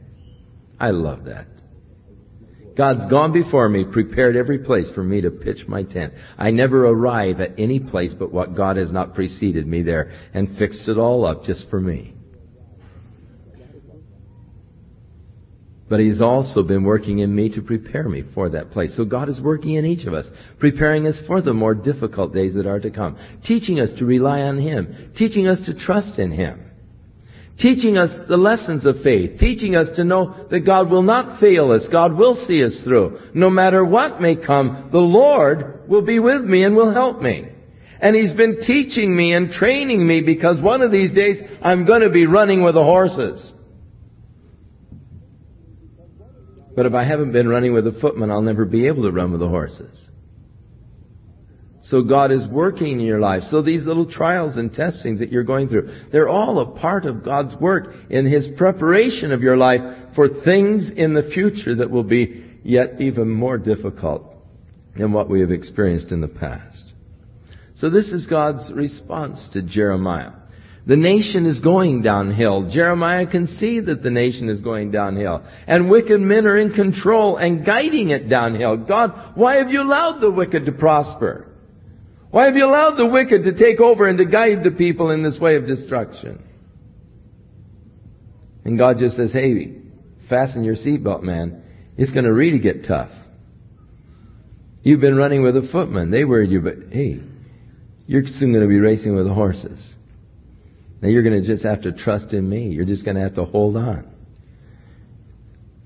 [0.79, 1.45] I love that.
[2.75, 6.13] God's gone before me, prepared every place for me to pitch my tent.
[6.37, 10.57] I never arrive at any place but what God has not preceded me there and
[10.57, 12.15] fixed it all up just for me.
[15.91, 18.95] But He's also been working in me to prepare me for that place.
[18.95, 20.25] So God is working in each of us,
[20.57, 24.39] preparing us for the more difficult days that are to come, teaching us to rely
[24.39, 26.63] on Him, teaching us to trust in Him,
[27.59, 31.73] teaching us the lessons of faith, teaching us to know that God will not fail
[31.73, 33.19] us, God will see us through.
[33.33, 37.49] No matter what may come, the Lord will be with me and will help me.
[37.99, 42.01] And He's been teaching me and training me because one of these days I'm going
[42.01, 43.51] to be running with the horses.
[46.75, 49.31] But if I haven't been running with a footman, I'll never be able to run
[49.31, 50.09] with the horses.
[51.83, 53.43] So God is working in your life.
[53.49, 57.25] So these little trials and testings that you're going through, they're all a part of
[57.25, 59.81] God's work in His preparation of your life
[60.15, 64.23] for things in the future that will be yet even more difficult
[64.97, 66.93] than what we have experienced in the past.
[67.77, 70.33] So this is God's response to Jeremiah.
[70.87, 72.69] The nation is going downhill.
[72.71, 75.43] Jeremiah can see that the nation is going downhill.
[75.67, 78.77] And wicked men are in control and guiding it downhill.
[78.77, 81.47] God, why have you allowed the wicked to prosper?
[82.31, 85.21] Why have you allowed the wicked to take over and to guide the people in
[85.21, 86.41] this way of destruction?
[88.63, 89.75] And God just says, hey,
[90.29, 91.61] fasten your seatbelt, man.
[91.97, 93.11] It's going to really get tough.
[94.81, 96.09] You've been running with a footman.
[96.09, 97.19] They worried you, but hey,
[98.07, 99.79] you're soon going to be racing with the horses.
[101.01, 102.69] Now you're going to just have to trust in me.
[102.69, 104.07] You're just going to have to hold on.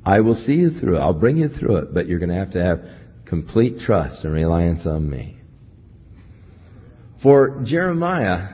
[0.05, 0.99] I will see you through it.
[0.99, 2.81] I'll bring you through it, but you're going to have to have
[3.25, 5.37] complete trust and reliance on me.
[7.23, 8.49] For Jeremiah,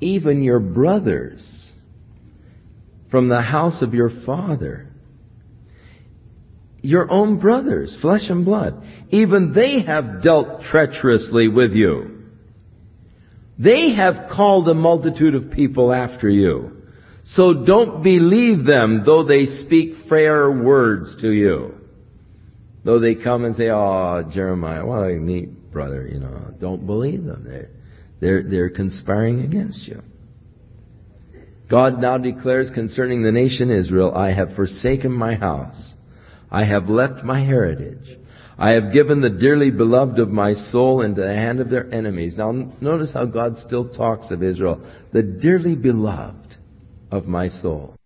[0.00, 1.44] even your brothers
[3.10, 4.88] from the house of your father,
[6.82, 8.80] your own brothers, flesh and blood,
[9.10, 12.15] even they have dealt treacherously with you.
[13.58, 16.82] They have called a multitude of people after you.
[17.30, 21.74] So don't believe them, though they speak fair words to you.
[22.84, 26.54] Though they come and say, oh, Jeremiah, what a neat brother, you know.
[26.60, 27.44] Don't believe them.
[27.44, 27.70] They're,
[28.20, 30.02] they're, they're conspiring against you.
[31.68, 35.94] God now declares concerning the nation Israel, I have forsaken my house.
[36.50, 38.18] I have left my heritage.
[38.58, 42.34] I have given the dearly beloved of my soul into the hand of their enemies.
[42.36, 44.80] Now notice how God still talks of Israel.
[45.12, 46.56] The dearly beloved
[47.10, 47.96] of my soul.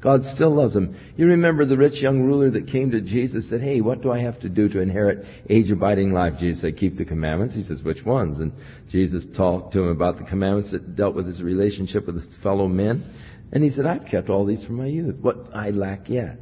[0.00, 0.96] God still loves them.
[1.16, 4.12] You remember the rich young ruler that came to Jesus and said, Hey, what do
[4.12, 6.34] I have to do to inherit age abiding life?
[6.38, 7.54] Jesus said, Keep the commandments.
[7.54, 8.38] He says, Which ones?
[8.38, 8.52] And
[8.90, 12.68] Jesus talked to him about the commandments that dealt with his relationship with his fellow
[12.68, 13.12] men.
[13.50, 15.16] And he said, I've kept all these from my youth.
[15.20, 16.38] What I lack yet.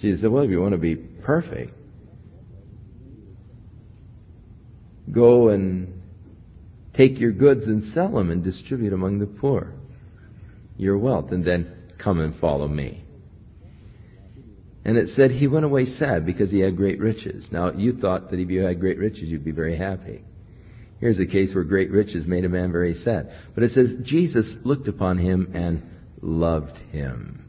[0.00, 1.72] Jesus said, Well, if you want to be perfect,
[5.12, 6.02] go and
[6.94, 9.72] take your goods and sell them and distribute among the poor
[10.78, 13.02] your wealth, and then come and follow me.
[14.84, 17.48] And it said he went away sad because he had great riches.
[17.50, 20.24] Now, you thought that if you had great riches, you'd be very happy.
[21.00, 23.30] Here's a case where great riches made a man very sad.
[23.54, 25.82] But it says Jesus looked upon him and
[26.22, 27.45] loved him.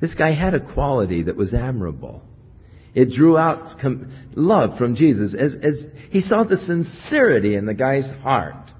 [0.00, 2.22] This guy had a quality that was admirable.
[2.94, 3.78] It drew out
[4.34, 8.70] love from Jesus as, as he saw the sincerity in the guy's heart.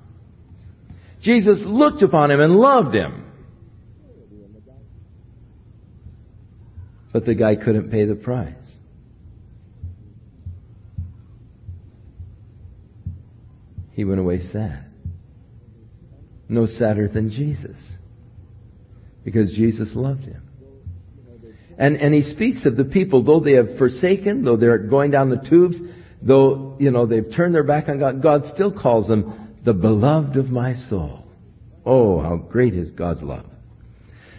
[1.23, 3.25] Jesus looked upon him and loved him.
[7.13, 8.55] But the guy couldn't pay the price.
[13.93, 14.85] He went away sad.
[16.49, 17.77] No sadder than Jesus.
[19.25, 20.46] Because Jesus loved him.
[21.79, 25.31] And, and he speaks of the people, though they have forsaken, though they're going down
[25.31, 25.77] the tubes,
[26.23, 30.37] though, you know, they've turned their back on God, God still calls them the beloved
[30.37, 31.25] of my soul.
[31.85, 33.47] Oh, how great is God's love.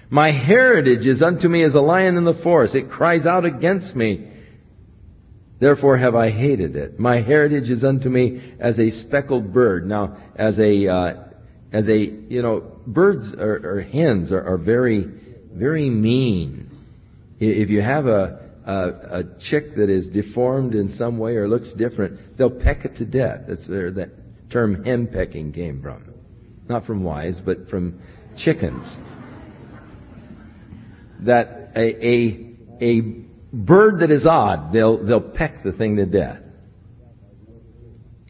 [0.10, 2.76] My heritage is unto me as a lion in the forest.
[2.76, 4.32] It cries out against me.
[5.60, 7.00] Therefore have I hated it.
[7.00, 9.88] My heritage is unto me as a speckled bird.
[9.88, 11.24] Now, as a, uh,
[11.74, 15.06] as a, you know, birds or, or hens are, are very,
[15.54, 16.67] very mean.
[17.40, 21.72] If you have a, a, a chick that is deformed in some way or looks
[21.78, 23.42] different, they'll peck it to death.
[23.48, 24.10] That's where that
[24.52, 26.04] term hen pecking came from.
[26.68, 28.02] Not from wives, but from
[28.38, 28.86] chickens.
[31.22, 33.02] That a, a, a
[33.54, 36.40] bird that is odd, they'll, they'll peck the thing to death.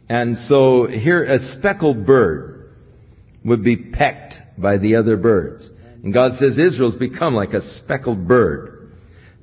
[0.08, 2.74] And so here a speckled bird
[3.44, 5.68] would be pecked by the other birds.
[6.02, 8.77] And God says Israel's become like a speckled bird.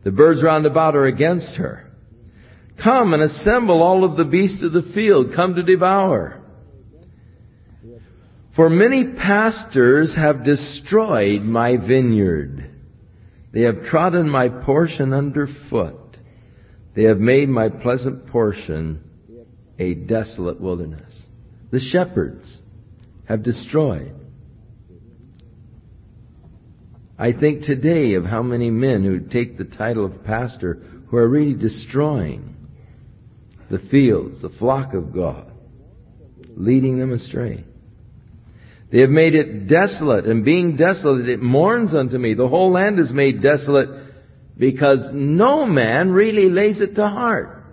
[0.06, 1.92] The birds round about are against her.
[2.82, 5.34] Come and assemble all of the beasts of the field.
[5.36, 6.42] Come to devour.
[8.56, 12.70] For many pastors have destroyed my vineyard.
[13.52, 16.18] They have trodden my portion underfoot.
[16.96, 19.02] They have made my pleasant portion
[19.80, 21.24] a desolate wilderness.
[21.72, 22.60] The shepherds
[23.28, 24.14] have destroyed
[27.18, 31.28] I think today of how many men who take the title of pastor who are
[31.28, 32.56] really destroying
[33.72, 35.50] the fields, the flock of God,
[36.56, 37.64] leading them astray.
[38.92, 42.34] They have made it desolate, and being desolate, it mourns unto me.
[42.34, 43.90] The whole land is made desolate
[44.58, 47.64] because no man really lays it to heart.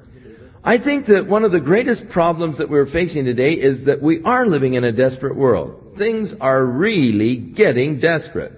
[0.65, 4.23] I think that one of the greatest problems that we're facing today is that we
[4.25, 5.97] are living in a desperate world.
[5.99, 8.53] Things are really getting desperate.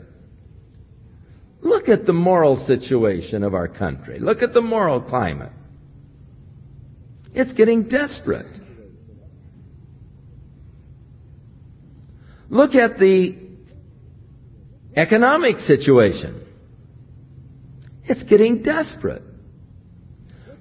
[1.64, 4.18] Look at the moral situation of our country.
[4.20, 5.50] Look at the moral climate.
[7.32, 8.46] It's getting desperate.
[12.50, 13.36] Look at the
[14.94, 16.46] economic situation.
[18.04, 19.22] It's getting desperate.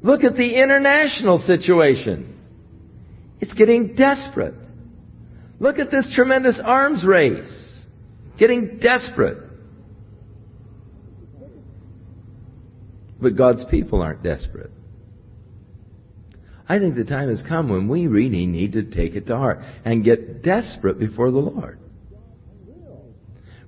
[0.01, 2.39] Look at the international situation.
[3.41, 4.55] It's getting desperate.
[5.59, 7.83] Look at this tremendous arms race.
[8.39, 9.42] Getting desperate.
[13.23, 14.69] But God's people aren't desperate.
[16.67, 19.59] I think the time has come when we really need to take it to heart
[19.85, 21.79] and get desperate before the Lord.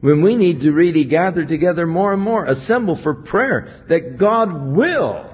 [0.02, 4.76] When we need to really gather together more and more, assemble for prayer, that God
[4.76, 5.32] will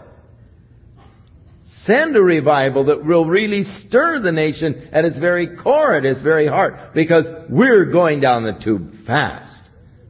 [1.84, 6.22] send a revival that will really stir the nation at its very core, at its
[6.22, 9.64] very heart, because we're going down the tube fast.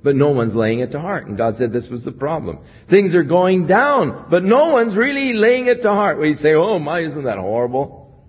[0.04, 1.28] But no one's laying it to heart.
[1.28, 2.60] And God said this was the problem.
[2.90, 6.20] Things are going down, but no one's really laying it to heart.
[6.20, 8.26] We say, oh my, isn't that horrible?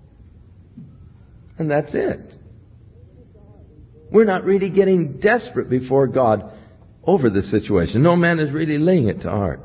[1.58, 2.34] And that's it.
[4.10, 6.50] We're not really getting desperate before God
[7.04, 8.02] over the situation.
[8.02, 9.60] No man is really laying it to heart.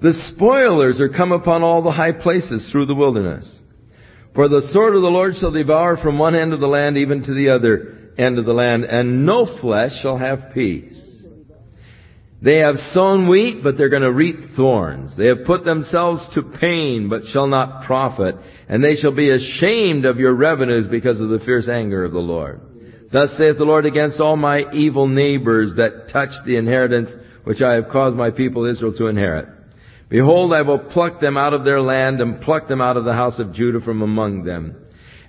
[0.00, 3.60] The spoilers are come upon all the high places through the wilderness.
[4.34, 7.22] For the sword of the Lord shall devour from one end of the land even
[7.24, 11.12] to the other end of the land, and no flesh shall have peace.
[12.42, 15.16] They have sown wheat, but they're going to reap thorns.
[15.16, 18.34] They have put themselves to pain, but shall not profit.
[18.68, 22.18] And they shall be ashamed of your revenues because of the fierce anger of the
[22.18, 22.60] Lord.
[23.12, 27.10] Thus saith the Lord against all my evil neighbors that touch the inheritance
[27.44, 29.46] which I have caused my people Israel to inherit.
[30.08, 33.12] Behold, I will pluck them out of their land and pluck them out of the
[33.12, 34.76] house of Judah from among them.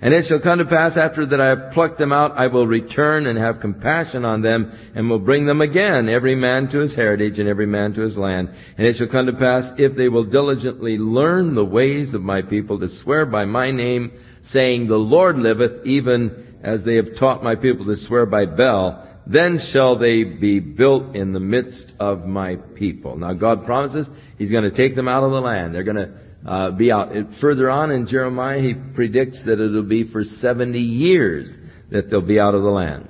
[0.00, 2.66] And it shall come to pass after that I have plucked them out, I will
[2.66, 6.94] return and have compassion on them, and will bring them again, every man to his
[6.94, 8.50] heritage, and every man to his land.
[8.76, 12.42] And it shall come to pass, if they will diligently learn the ways of my
[12.42, 14.12] people, to swear by my name,
[14.50, 19.06] saying, The Lord liveth, even as they have taught my people to swear by Baal,
[19.26, 23.16] then shall they be built in the midst of my people.
[23.16, 25.74] Now God promises He's going to take them out of the land.
[25.74, 27.10] They're going to uh, be out.
[27.40, 31.52] Further on in Jeremiah, he predicts that it'll be for 70 years
[31.90, 33.08] that they'll be out of the land.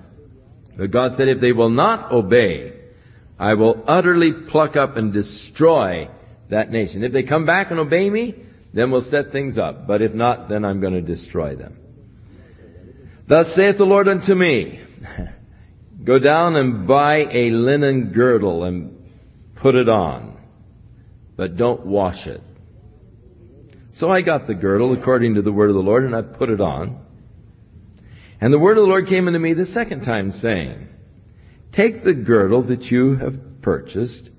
[0.76, 2.72] But God said, if they will not obey,
[3.39, 6.09] I will utterly pluck up and destroy
[6.51, 7.03] that nation.
[7.03, 8.35] If they come back and obey me,
[8.72, 9.87] then we'll set things up.
[9.87, 11.76] But if not, then I'm going to destroy them.
[13.28, 14.80] Thus saith the Lord unto me,
[16.05, 18.95] Go down and buy a linen girdle and
[19.57, 20.37] put it on,
[21.35, 22.43] but don't wash it.
[23.99, 26.51] So I got the girdle according to the word of the Lord, and I put
[26.51, 27.01] it on.
[28.41, 30.89] And the word of the Lord came unto me the second time, saying,
[31.73, 34.31] Take the girdle that you have purchased,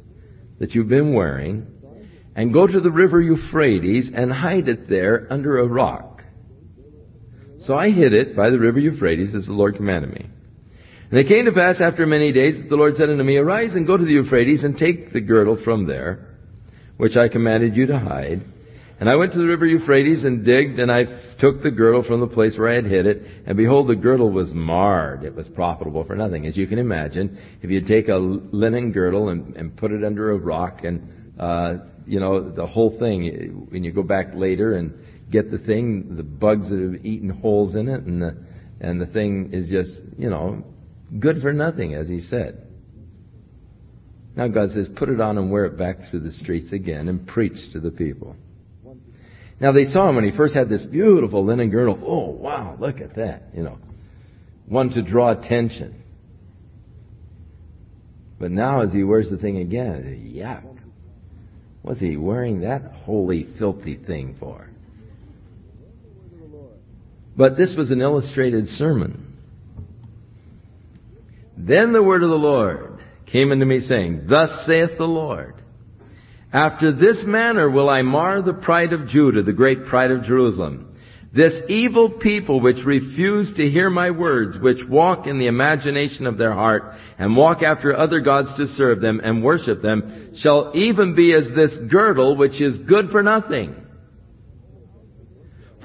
[0.59, 1.67] that you've been wearing,
[2.35, 6.23] and go to the river Euphrates and hide it there under a rock.
[7.61, 10.29] So I hid it by the river Euphrates as the Lord commanded me.
[11.09, 13.73] And it came to pass after many days that the Lord said unto me, Arise
[13.73, 16.35] and go to the Euphrates and take the girdle from there,
[16.97, 18.43] which I commanded you to hide,
[18.99, 21.03] and I went to the river Euphrates and digged, and I
[21.39, 24.31] took the girdle from the place where I had hid it, and behold, the girdle
[24.31, 25.23] was marred.
[25.23, 26.45] It was profitable for nothing.
[26.45, 30.31] As you can imagine, if you take a linen girdle and, and put it under
[30.31, 31.77] a rock, and, uh,
[32.07, 34.93] you know, the whole thing, when you go back later and
[35.29, 38.37] get the thing, the bugs that have eaten holes in it, and the,
[38.79, 40.63] and the thing is just, you know,
[41.19, 42.61] good for nothing, as he said.
[44.35, 47.25] Now God says, put it on and wear it back through the streets again and
[47.25, 48.35] preach to the people.
[49.59, 51.99] Now they saw him when he first had this beautiful linen girdle.
[52.05, 53.77] Oh, wow, look at that, you know.
[54.67, 56.03] One to draw attention.
[58.39, 60.63] But now as he wears the thing again, yuck.
[61.81, 64.69] What's he wearing that holy, filthy thing for?
[67.37, 69.37] But this was an illustrated sermon.
[71.57, 72.99] Then the word of the Lord
[73.31, 75.55] came unto me saying, Thus saith the Lord,
[76.55, 80.95] after this manner will I mar the pride of Judah, the great pride of Jerusalem.
[81.33, 86.37] This evil people which refuse to hear my words, which walk in the imagination of
[86.37, 91.13] their heart, and walk after other gods to serve them and worship them, shall even
[91.13, 93.84] be as this girdle which is good for nothing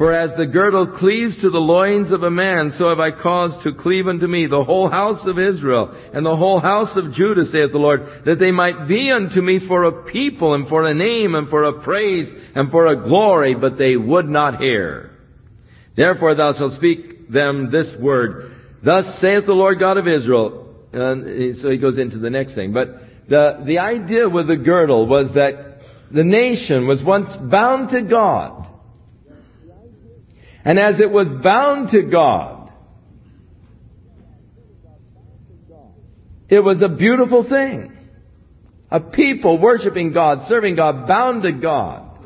[0.01, 3.63] for as the girdle cleaves to the loins of a man, so have I caused
[3.65, 7.45] to cleave unto me the whole house of Israel and the whole house of Judah,
[7.45, 10.95] saith the Lord, that they might be unto me for a people and for a
[10.95, 15.11] name and for a praise and for a glory, but they would not hear.
[15.99, 20.77] Therefore thou shalt speak them this word, Thus saith the Lord God of Israel.
[20.95, 22.73] And so he goes into the next thing.
[22.73, 22.89] But
[23.29, 28.70] the, the idea with the girdle was that the nation was once bound to God.
[30.65, 32.61] And as it was bound to God,
[36.51, 37.97] It was a beautiful thing.
[38.91, 42.19] A people worshiping God, serving God, bound to God.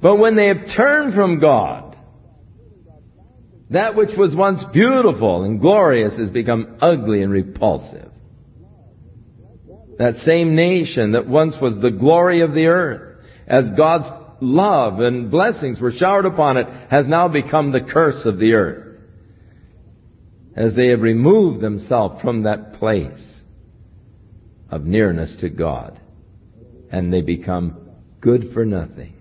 [0.00, 1.96] But when they have turned from God,
[3.68, 8.10] that which was once beautiful and glorious has become ugly and repulsive.
[9.98, 14.08] That same nation that once was the glory of the earth, as God's
[14.40, 18.98] love and blessings were showered upon it, has now become the curse of the earth.
[20.56, 23.42] As they have removed themselves from that place
[24.70, 26.00] of nearness to God.
[26.90, 29.14] And they become good for nothing.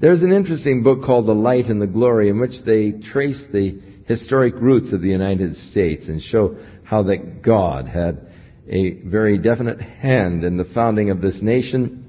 [0.00, 3.80] There's an interesting book called The Light and the Glory in which they trace the
[4.06, 8.26] historic roots of the United States and show how that God had
[8.68, 12.07] a very definite hand in the founding of this nation,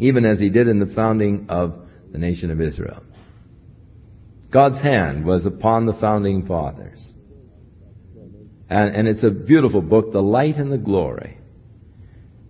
[0.00, 1.74] even as he did in the founding of
[2.12, 3.02] the nation of Israel.
[4.52, 7.12] God's hand was upon the founding fathers.
[8.68, 11.38] And, and it's a beautiful book, The Light and the Glory,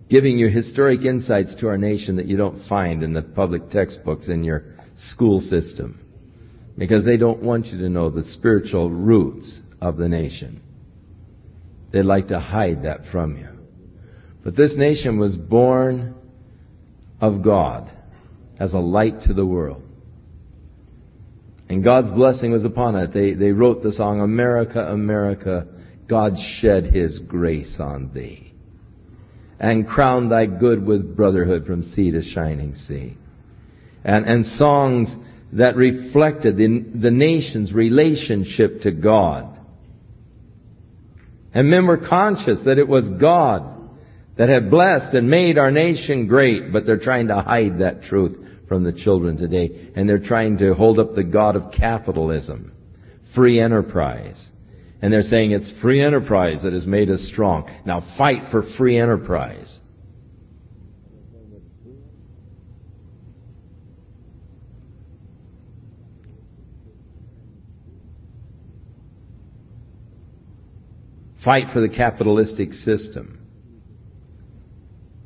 [0.09, 4.27] giving you historic insights to our nation that you don't find in the public textbooks
[4.27, 4.63] in your
[5.11, 5.99] school system.
[6.77, 10.61] Because they don't want you to know the spiritual roots of the nation.
[11.91, 13.49] They'd like to hide that from you.
[14.43, 16.15] But this nation was born
[17.21, 17.91] of God
[18.59, 19.83] as a light to the world.
[21.69, 23.13] And God's blessing was upon it.
[23.13, 25.67] They, they wrote the song, America, America,
[26.09, 28.51] God shed his grace on thee
[29.61, 33.15] and crown thy good with brotherhood from sea to shining sea.
[34.03, 35.15] And, and songs
[35.53, 39.59] that reflected the, the nation's relationship to God.
[41.53, 43.80] And men were conscious that it was God
[44.37, 48.37] that have blessed and made our nation great, but they're trying to hide that truth
[48.67, 49.91] from the children today.
[49.95, 52.71] And they're trying to hold up the God of capitalism,
[53.35, 54.49] free enterprise.
[55.01, 57.69] And they're saying it's free enterprise that has made us strong.
[57.85, 59.79] Now fight for free enterprise.
[71.43, 73.40] Fight for the capitalistic system.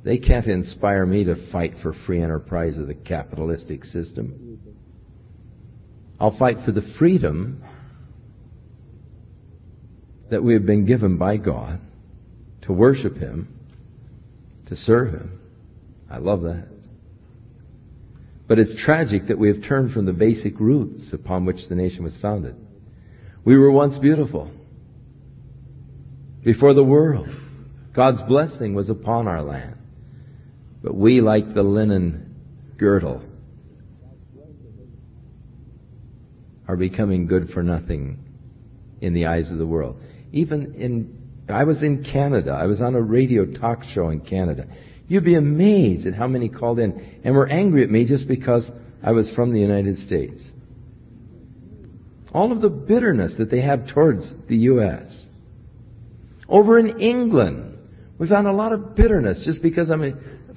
[0.05, 4.59] They can't inspire me to fight for free enterprise of the capitalistic system.
[6.19, 7.63] I'll fight for the freedom
[10.29, 11.81] that we have been given by God
[12.61, 13.47] to worship Him,
[14.67, 15.39] to serve Him.
[16.09, 16.67] I love that.
[18.47, 22.03] But it's tragic that we have turned from the basic roots upon which the nation
[22.03, 22.55] was founded.
[23.43, 24.51] We were once beautiful
[26.43, 27.27] before the world.
[27.95, 29.74] God's blessing was upon our land.
[30.85, 32.33] But we, like the linen
[32.77, 33.21] girdle,
[36.65, 38.23] are becoming good for nothing
[39.01, 39.97] in the eyes of the world
[40.35, 41.17] even in,
[41.47, 42.51] I was in Canada.
[42.51, 44.67] I was on a radio talk show in Canada.
[45.07, 48.69] You'd be amazed at how many called in and were angry at me just because
[49.01, 50.41] I was from the United States.
[52.33, 55.25] All of the bitterness that they have towards the U.S.
[56.49, 57.77] Over in England,
[58.19, 60.03] we found a lot of bitterness just because I'm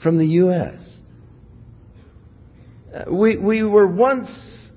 [0.03, 0.99] from the U.S.
[2.94, 4.28] Uh, we, we were once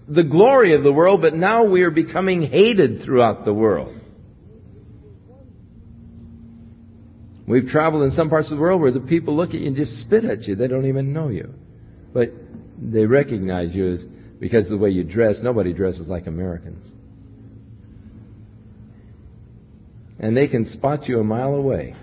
[0.07, 3.95] the glory of the world, but now we are becoming hated throughout the world.
[7.47, 9.75] We've traveled in some parts of the world where the people look at you and
[9.75, 10.55] just spit at you.
[10.55, 11.53] They don't even know you.
[12.13, 12.29] But
[12.81, 14.05] they recognize you as
[14.39, 15.39] because of the way you dress.
[15.41, 16.87] Nobody dresses like Americans.
[20.19, 21.95] And they can spot you a mile away.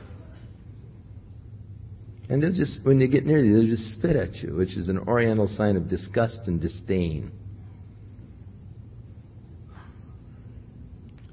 [2.28, 4.88] And they'll just, when they get near you, they'll just spit at you, which is
[4.88, 7.32] an oriental sign of disgust and disdain.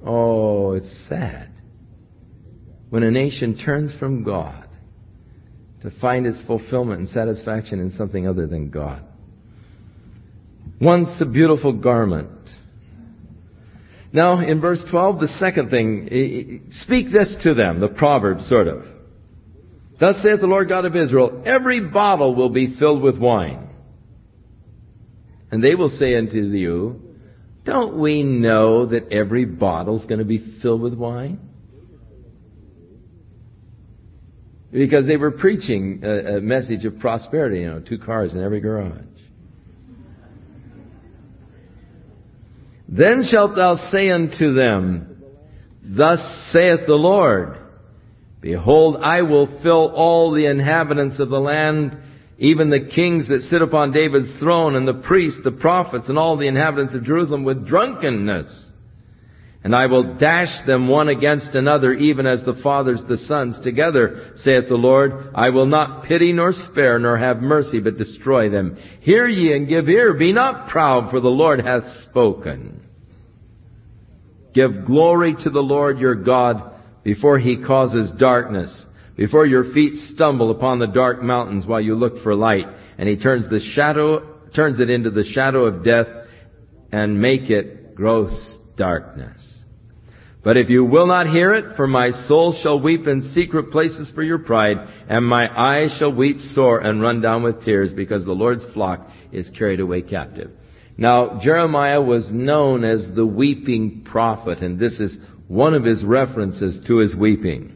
[0.06, 1.50] Oh, it's sad
[2.90, 4.70] when a nation turns from God
[5.82, 9.04] to find its fulfillment and satisfaction in something other than God.
[10.80, 12.30] Once a beautiful garment.
[14.14, 18.84] Now, in verse 12, the second thing, speak this to them, the proverb sort of.
[20.00, 23.70] Thus saith the Lord God of Israel, every bottle will be filled with wine.
[25.52, 27.02] And they will say unto you,
[27.64, 31.40] don't we know that every bottle is going to be filled with wine?
[34.72, 38.60] Because they were preaching a, a message of prosperity, you know, two cars in every
[38.60, 39.02] garage.
[42.88, 45.24] Then shalt thou say unto them,
[45.84, 46.20] Thus
[46.52, 47.58] saith the Lord,
[48.46, 51.98] Behold, I will fill all the inhabitants of the land,
[52.38, 56.38] even the kings that sit upon David's throne, and the priests, the prophets, and all
[56.38, 58.72] the inhabitants of Jerusalem with drunkenness
[59.64, 64.34] And I will dash them one against another, even as the fathers the sons together,
[64.36, 65.32] saith the Lord.
[65.34, 68.78] I will not pity nor spare, nor have mercy, but destroy them.
[69.02, 70.14] Hear ye and give ear.
[70.14, 72.82] Be not proud, for the Lord hath spoken.
[74.54, 76.75] Give glory to the Lord your God
[77.06, 78.86] before he causes darkness,
[79.16, 82.66] before your feet stumble upon the dark mountains while you look for light,
[82.98, 86.08] and he turns the shadow, turns it into the shadow of death
[86.92, 89.40] and make it gross darkness.
[90.44, 94.12] But if you will not hear it, for my soul shall weep in secret places
[94.14, 94.78] for your pride,
[95.08, 99.10] and my eyes shall weep sore and run down with tears, because the Lord's flock
[99.32, 100.52] is carried away captive.
[100.98, 105.18] Now, Jeremiah was known as the weeping prophet, and this is
[105.48, 107.72] one of his references to his weeping.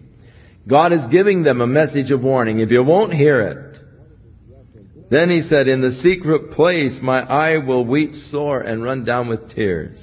[0.67, 2.59] God is giving them a message of warning.
[2.59, 3.69] If you won't hear it,
[5.09, 9.27] then he said, in the secret place my eye will weep sore and run down
[9.27, 9.97] with tears.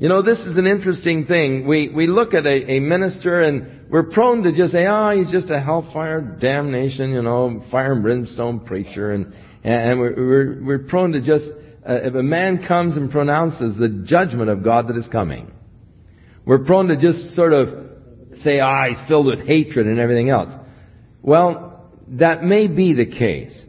[0.00, 1.64] You know, this is an interesting thing.
[1.68, 5.30] We, we look at a, a minister and we're prone to just say, oh, he's
[5.30, 9.12] just a hellfire damnation, you know, fire and brimstone preacher.
[9.12, 9.32] And,
[9.62, 11.44] and we're, we're, we're prone to just,
[11.88, 15.52] uh, if a man comes and pronounces the judgment of God that is coming,
[16.44, 17.68] we're prone to just sort of
[18.42, 20.50] say, ah, he's filled with hatred and everything else.
[21.22, 23.64] Well, that may be the case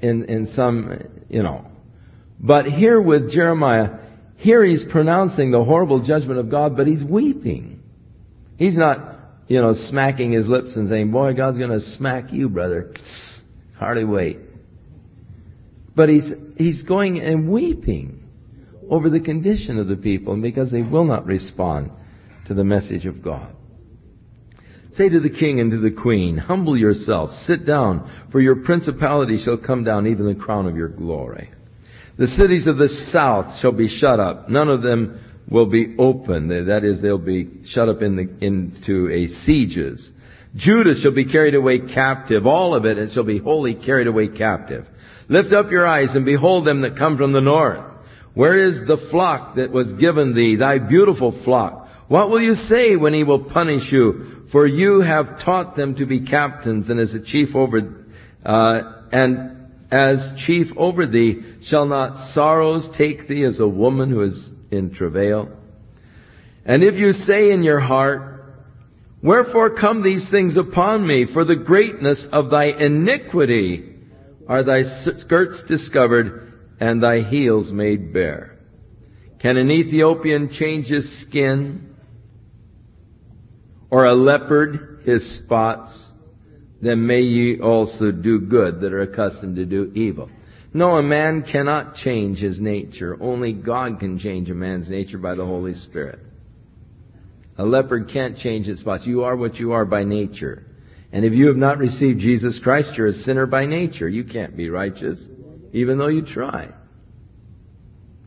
[0.00, 1.66] in, in some, you know.
[2.40, 3.98] But here with Jeremiah,
[4.36, 7.82] here he's pronouncing the horrible judgment of God, but he's weeping.
[8.56, 9.16] He's not,
[9.48, 12.94] you know, smacking his lips and saying, boy, God's gonna smack you, brother.
[13.76, 14.38] Hardly wait.
[15.94, 18.22] But he's, he's going and weeping
[18.90, 21.90] over the condition of the people because they will not respond
[22.46, 23.54] to the message of God.
[24.96, 29.42] Say to the king and to the queen, Humble yourselves, sit down, for your principality
[29.44, 31.50] shall come down, even the crown of your glory.
[32.16, 34.48] The cities of the south shall be shut up.
[34.48, 35.20] None of them
[35.50, 36.48] will be open.
[36.48, 40.10] That is, they'll be shut up in the, into a sieges.
[40.54, 42.46] Judah shall be carried away captive.
[42.46, 44.86] All of it, and shall be wholly carried away captive.
[45.28, 47.84] Lift up your eyes and behold them that come from the north.
[48.34, 51.83] Where is the flock that was given thee, thy beautiful flock?
[52.08, 54.46] What will you say when he will punish you?
[54.52, 58.06] For you have taught them to be captains, and as a chief over,
[58.44, 58.80] uh,
[59.10, 64.50] and as chief over thee, shall not sorrows take thee as a woman who is
[64.70, 65.48] in travail?
[66.64, 68.34] And if you say in your heart,
[69.24, 71.26] Wherefore come these things upon me?
[71.32, 73.94] For the greatness of thy iniquity
[74.46, 74.82] are thy
[75.16, 78.58] skirts discovered, and thy heels made bare.
[79.40, 81.93] Can an Ethiopian change his skin?
[83.94, 85.96] Or a leopard his spots,
[86.82, 90.28] then may ye also do good that are accustomed to do evil.
[90.72, 93.16] No, a man cannot change his nature.
[93.20, 96.18] Only God can change a man's nature by the Holy Spirit.
[97.56, 99.06] A leopard can't change its spots.
[99.06, 100.66] You are what you are by nature.
[101.12, 104.08] And if you have not received Jesus Christ, you're a sinner by nature.
[104.08, 105.24] You can't be righteous,
[105.72, 106.68] even though you try.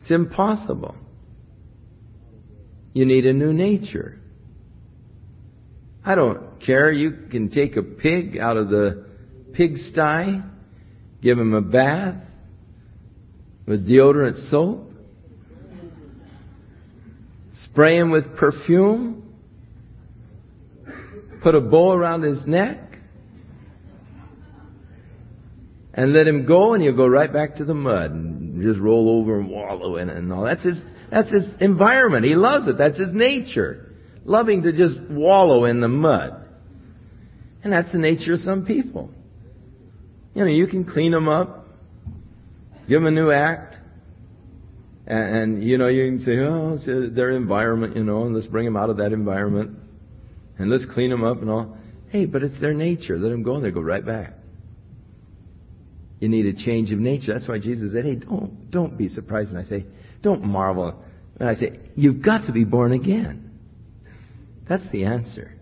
[0.00, 0.96] It's impossible.
[2.94, 4.18] You need a new nature.
[6.08, 6.90] I don't care.
[6.90, 9.04] You can take a pig out of the
[9.52, 10.42] pigsty,
[11.20, 12.16] give him a bath
[13.66, 14.90] with deodorant soap,
[17.64, 19.34] spray him with perfume,
[21.42, 22.78] put a bow around his neck,
[25.92, 29.20] and let him go, and he'll go right back to the mud and just roll
[29.20, 30.44] over and wallow in it and all.
[30.44, 30.80] That's his,
[31.10, 32.24] that's his environment.
[32.24, 32.78] He loves it.
[32.78, 33.87] That's his nature
[34.28, 36.44] loving to just wallow in the mud.
[37.64, 39.10] And that's the nature of some people.
[40.34, 41.66] You know, you can clean them up,
[42.88, 43.76] give them a new act,
[45.06, 48.46] and, and you know, you can say, oh, it's their environment, you know, and let's
[48.46, 49.76] bring them out of that environment,
[50.58, 51.76] and let's clean them up and all.
[52.10, 53.18] Hey, but it's their nature.
[53.18, 54.34] Let them go, and they go right back.
[56.20, 57.32] You need a change of nature.
[57.32, 59.50] That's why Jesus said, hey, don't, don't be surprised.
[59.50, 59.86] And I say,
[60.22, 61.02] don't marvel.
[61.38, 63.47] And I say, you've got to be born again.
[64.68, 65.52] That's the answer.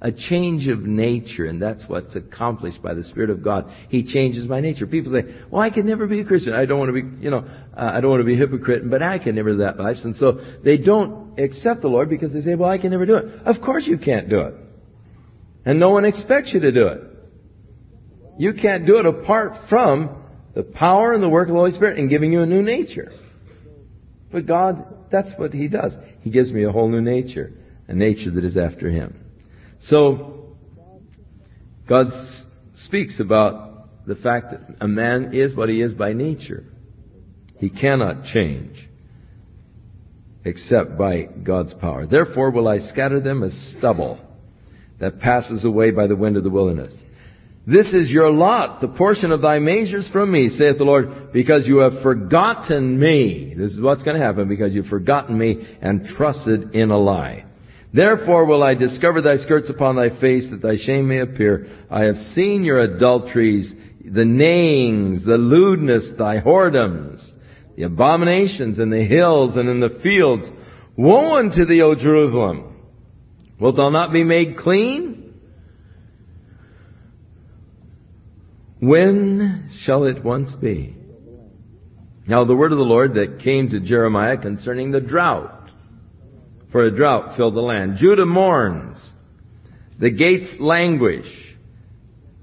[0.00, 3.72] A change of nature, and that's what's accomplished by the Spirit of God.
[3.88, 4.86] He changes my nature.
[4.86, 6.52] People say, well, I can never be a Christian.
[6.52, 8.88] I don't want to be, you know, uh, I don't want to be a hypocrite,
[8.90, 9.96] but I can never do that life.
[10.04, 13.16] And so they don't accept the Lord because they say, well, I can never do
[13.16, 13.24] it.
[13.46, 14.54] Of course you can't do it.
[15.64, 17.00] And no one expects you to do it.
[18.38, 20.22] You can't do it apart from
[20.54, 23.12] the power and the work of the Holy Spirit in giving you a new nature.
[24.30, 25.92] But God, that's what He does.
[26.20, 27.52] He gives me a whole new nature
[27.88, 29.18] a nature that is after him.
[29.88, 30.56] So,
[31.88, 32.06] God
[32.84, 36.64] speaks about the fact that a man is what he is by nature.
[37.58, 38.88] He cannot change.
[40.46, 42.06] except by God's power.
[42.06, 44.20] Therefore will I scatter them as stubble
[45.00, 46.92] that passes away by the wind of the wilderness.
[47.66, 51.66] This is your lot, the portion of thy measures from me, saith the Lord, because
[51.66, 53.54] you have forgotten me.
[53.58, 57.44] This is what's going to happen, because you've forgotten me and trusted in a lie.
[57.96, 61.66] Therefore will I discover thy skirts upon thy face, that thy shame may appear.
[61.90, 63.72] I have seen your adulteries,
[64.04, 67.26] the neighings, the lewdness, thy whoredoms,
[67.74, 70.44] the abominations in the hills and in the fields.
[70.98, 72.76] Woe unto thee, O Jerusalem!
[73.58, 75.32] Wilt thou not be made clean?
[78.78, 80.94] When shall it once be?
[82.26, 85.55] Now the word of the Lord that came to Jeremiah concerning the drought.
[86.72, 87.96] For a drought filled the land.
[87.98, 88.98] Judah mourns.
[89.98, 91.26] The gates languish.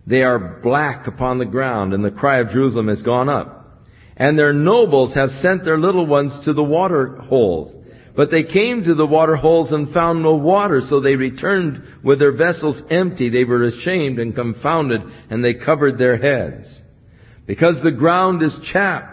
[0.05, 3.81] They are black upon the ground, and the cry of Jerusalem has gone up.
[4.17, 7.75] And their nobles have sent their little ones to the water holes
[8.15, 12.19] but they came to the water holes and found no water, so they returned with
[12.19, 13.29] their vessels empty.
[13.29, 16.81] They were ashamed and confounded, and they covered their heads.
[17.47, 19.12] Because the ground is chapped,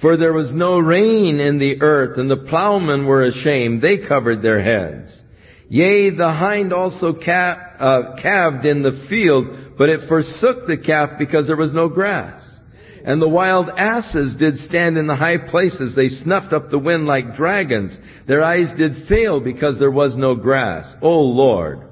[0.00, 3.82] for there was no rain in the earth, and the plowmen were ashamed.
[3.82, 5.12] They covered their heads.
[5.68, 11.46] Yea, the hind also uh, calved in the field, but it forsook the calf because
[11.46, 12.42] there was no grass.
[13.04, 15.94] And the wild asses did stand in the high places.
[15.94, 17.96] They snuffed up the wind like dragons.
[18.26, 20.92] Their eyes did fail because there was no grass.
[21.00, 21.82] O Lord,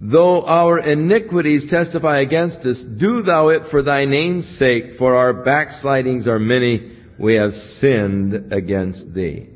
[0.00, 5.32] though our iniquities testify against us, do thou it for thy name's sake, for our
[5.32, 6.95] backslidings are many.
[7.18, 9.48] We have sinned against thee.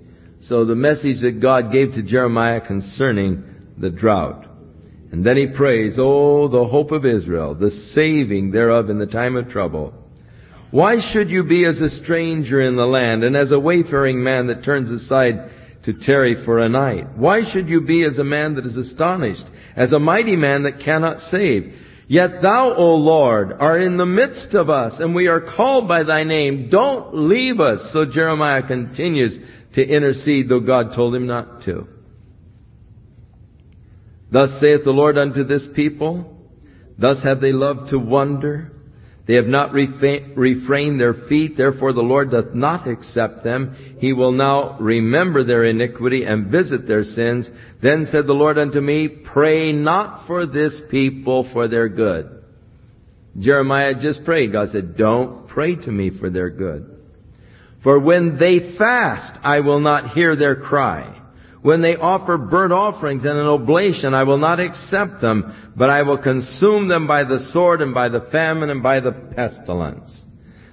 [0.43, 3.45] So the message that God gave to Jeremiah concerning
[3.79, 4.47] the drought.
[5.13, 9.37] And then he prays, Oh, the hope of Israel, the saving thereof in the time
[9.37, 9.93] of trouble.
[10.71, 14.47] Why should you be as a stranger in the land and as a wayfaring man
[14.47, 15.51] that turns aside
[15.85, 17.17] to tarry for a night?
[17.17, 19.45] Why should you be as a man that is astonished,
[19.75, 21.75] as a mighty man that cannot save?
[22.11, 26.03] Yet thou, O Lord, are in the midst of us, and we are called by
[26.03, 26.69] thy name.
[26.69, 27.79] Don't leave us.
[27.93, 29.39] So Jeremiah continues
[29.77, 31.87] to intercede, though God told him not to.
[34.33, 36.37] Thus saith the Lord unto this people,
[36.99, 38.73] Thus have they loved to wonder,
[39.31, 43.97] they have not refrained their feet, therefore the Lord doth not accept them.
[44.01, 47.49] He will now remember their iniquity and visit their sins.
[47.81, 52.43] Then said the Lord unto me, Pray not for this people for their good.
[53.39, 54.51] Jeremiah just prayed.
[54.51, 56.99] God said, Don't pray to me for their good.
[57.85, 61.20] For when they fast, I will not hear their cry.
[61.63, 66.03] When they offer burnt offerings and an oblation, I will not accept them, but I
[66.03, 70.09] will consume them by the sword and by the famine and by the pestilence.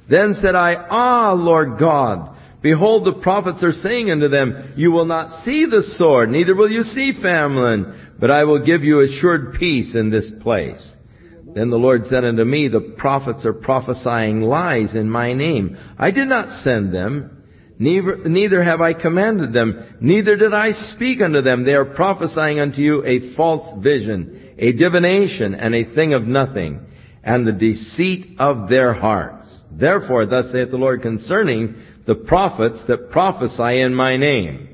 [0.09, 5.05] Then said I, Ah, Lord God, behold the prophets are saying unto them, You will
[5.05, 9.55] not see the sword, neither will you see famine, but I will give you assured
[9.59, 10.95] peace in this place.
[11.53, 15.77] Then the Lord said unto me, The prophets are prophesying lies in my name.
[15.97, 17.36] I did not send them,
[17.79, 21.63] Neither, neither have I commanded them, neither did I speak unto them.
[21.63, 26.79] They are prophesying unto you a false vision, a divination, and a thing of nothing,
[27.23, 29.47] and the deceit of their hearts.
[29.71, 31.75] Therefore, thus saith the Lord concerning
[32.07, 34.69] the prophets that prophesy in my name.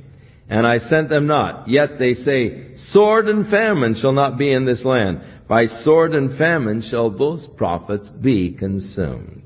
[0.50, 1.68] And I sent them not.
[1.68, 5.22] Yet they say, Sword and famine shall not be in this land.
[5.48, 9.43] By sword and famine shall those prophets be consumed.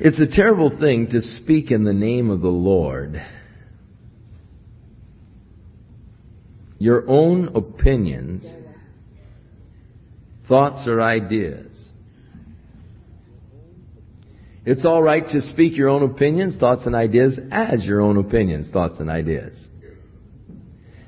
[0.00, 3.20] It's a terrible thing to speak in the name of the Lord.
[6.78, 8.44] Your own opinions,
[10.46, 11.90] thoughts, or ideas.
[14.64, 18.70] It's all right to speak your own opinions, thoughts, and ideas as your own opinions,
[18.70, 19.56] thoughts, and ideas.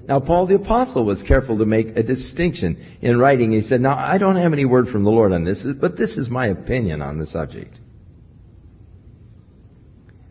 [0.09, 3.53] Now, Paul the Apostle was careful to make a distinction in writing.
[3.53, 6.17] He said, Now, I don't have any word from the Lord on this, but this
[6.17, 7.79] is my opinion on the subject.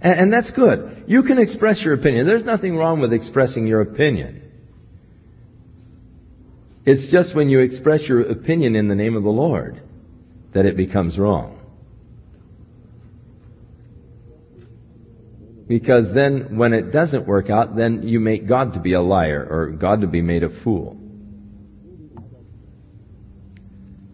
[0.02, 1.06] And, and that's good.
[1.08, 2.26] You can express your opinion.
[2.26, 4.44] There's nothing wrong with expressing your opinion.
[6.86, 9.82] It's just when you express your opinion in the name of the Lord
[10.54, 11.60] that it becomes wrong.
[15.68, 19.46] Because then when it doesn't work out, then you make God to be a liar
[19.48, 20.98] or God to be made a fool.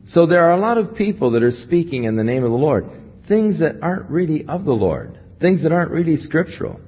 [0.10, 2.58] So there are a lot of people that are speaking in the name of the
[2.58, 2.86] Lord,
[3.30, 5.18] things that aren't really of the Lord.
[5.40, 6.80] Things that aren't really scriptural.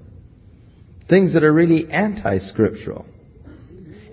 [1.10, 3.06] Things that are really anti-scriptural.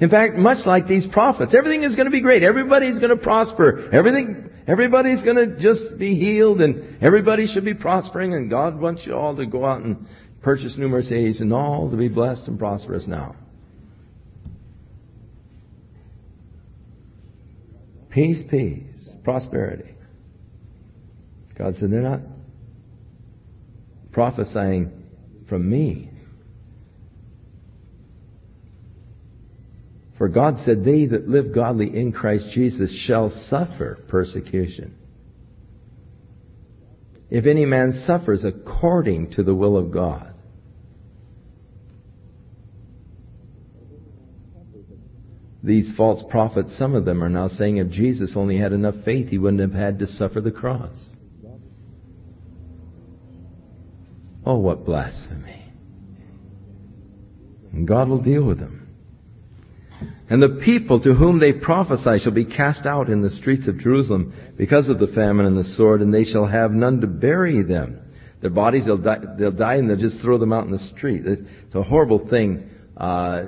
[0.00, 2.42] In fact, much like these prophets, everything is going to be great.
[2.42, 3.90] Everybody's going to prosper.
[3.92, 9.02] Everything, everybody's going to just be healed and everybody should be prospering and God wants
[9.06, 10.06] you all to go out and
[10.42, 13.36] purchase new Mercedes and all to be blessed and prosperous now.
[18.10, 19.90] Peace, peace, prosperity.
[21.58, 22.20] God said, they're not
[24.14, 24.90] prophesying
[25.48, 26.10] from me.
[30.16, 34.94] For God said, They that live godly in Christ Jesus shall suffer persecution.
[37.30, 40.30] If any man suffers according to the will of God.
[45.64, 49.28] These false prophets, some of them are now saying if Jesus only had enough faith,
[49.28, 51.13] he wouldn't have had to suffer the cross.
[54.46, 55.72] Oh, what blasphemy.
[57.72, 58.84] And God will deal with them.
[60.28, 63.78] And the people to whom they prophesy shall be cast out in the streets of
[63.78, 67.62] Jerusalem because of the famine and the sword, and they shall have none to bury
[67.62, 68.00] them.
[68.40, 71.22] Their bodies, they'll die, they'll die and they'll just throw them out in the street.
[71.26, 73.44] It's a horrible thing uh,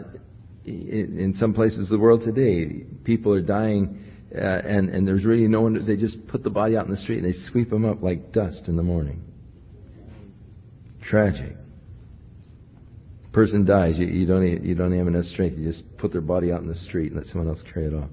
[0.64, 2.84] in, some places of the world today.
[3.04, 4.02] People are dying,
[4.34, 6.96] uh, and, and there's really no one, they just put the body out in the
[6.98, 9.25] street and they sweep them up like dust in the morning.
[11.08, 11.56] Tragic
[13.36, 15.58] person dies, you, you, don't, you don't have enough strength.
[15.58, 17.92] You just put their body out in the street and let someone else carry it
[17.92, 18.08] off.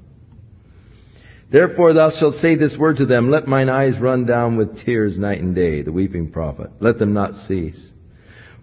[1.50, 5.18] Therefore thou shalt say this word to them, Let mine eyes run down with tears
[5.18, 6.72] night and day, the weeping prophet.
[6.82, 7.92] Let them not cease.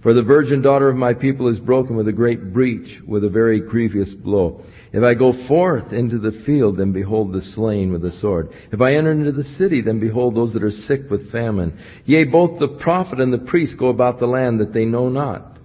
[0.02, 3.30] For the virgin daughter of my people is broken with a great breach, with a
[3.30, 4.62] very grievous blow.
[4.92, 8.50] If I go forth into the field, then behold the slain with the sword.
[8.72, 11.78] If I enter into the city, then behold those that are sick with famine.
[12.06, 15.58] Yea, both the prophet and the priest go about the land that they know not.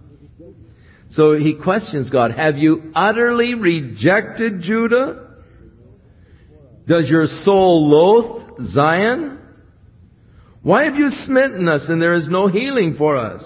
[1.11, 5.21] So he questions God, have you utterly rejected Judah?
[6.87, 9.39] Does your soul loathe Zion?
[10.61, 13.43] Why have you smitten us and there is no healing for us?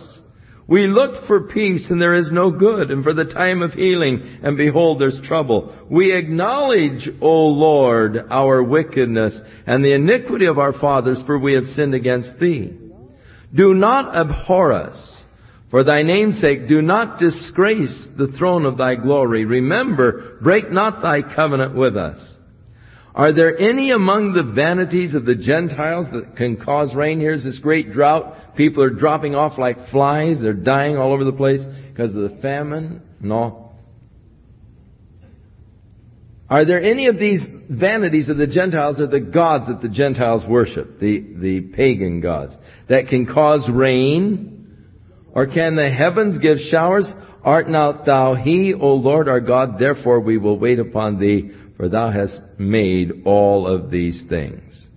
[0.70, 4.40] We looked for peace and there is no good and for the time of healing
[4.44, 5.76] and behold there's trouble.
[5.90, 11.64] We acknowledge, O Lord, our wickedness and the iniquity of our fathers for we have
[11.76, 12.78] sinned against thee.
[13.56, 15.20] Do not abhor us
[15.72, 19.46] for thy name's sake, do not disgrace the throne of thy glory.
[19.46, 22.18] Remember, break not thy covenant with us.
[23.16, 27.20] Are there any among the vanities of the Gentiles that can cause rain?
[27.20, 28.56] Here's this great drought.
[28.56, 30.38] People are dropping off like flies.
[30.42, 33.02] They're dying all over the place because of the famine.
[33.20, 33.72] No.
[36.50, 40.44] Are there any of these vanities of the Gentiles or the gods that the Gentiles
[40.48, 42.54] worship, the, the pagan gods,
[42.90, 44.56] that can cause rain?
[45.32, 47.08] Or can the heavens give showers?
[47.44, 49.80] Art not thou he, O Lord our God?
[49.80, 54.88] Therefore we will wait upon thee, for thou hast made all of these things.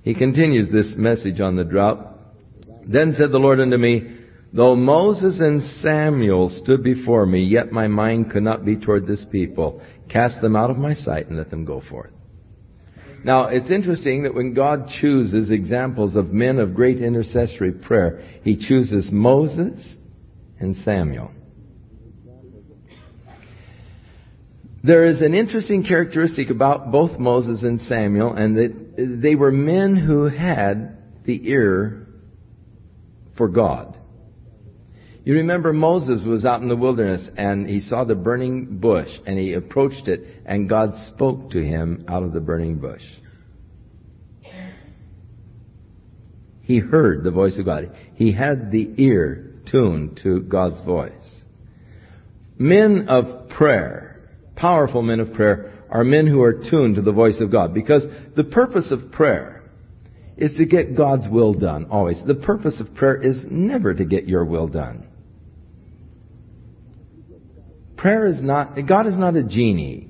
[0.00, 2.16] He continues this message on the drought.
[2.86, 4.16] Then said the Lord unto me,
[4.50, 9.26] Though Moses and Samuel stood before me, yet my mind could not be toward this
[9.30, 9.82] people.
[10.08, 12.12] Cast them out of my sight and let them go forth.
[13.22, 18.56] Now, it's interesting that when God chooses examples of men of great intercessory prayer, He
[18.56, 19.96] chooses Moses
[20.58, 21.30] and Samuel.
[24.82, 29.96] There is an interesting characteristic about both Moses and Samuel, and that they were men
[29.96, 32.06] who had the ear
[33.36, 33.96] for God.
[35.24, 39.38] You remember Moses was out in the wilderness and he saw the burning bush and
[39.38, 43.02] he approached it and God spoke to him out of the burning bush.
[46.62, 47.94] He heard the voice of God.
[48.14, 51.12] He had the ear tuned to God's voice.
[52.58, 54.09] Men of prayer,
[54.60, 58.04] powerful men of prayer, are men who are tuned to the voice of God because
[58.36, 59.62] the purpose of prayer
[60.36, 62.20] is to get God's will done always.
[62.26, 65.06] The purpose of prayer is never to get your will done.
[67.96, 70.08] Prayer is not, God is not a genie.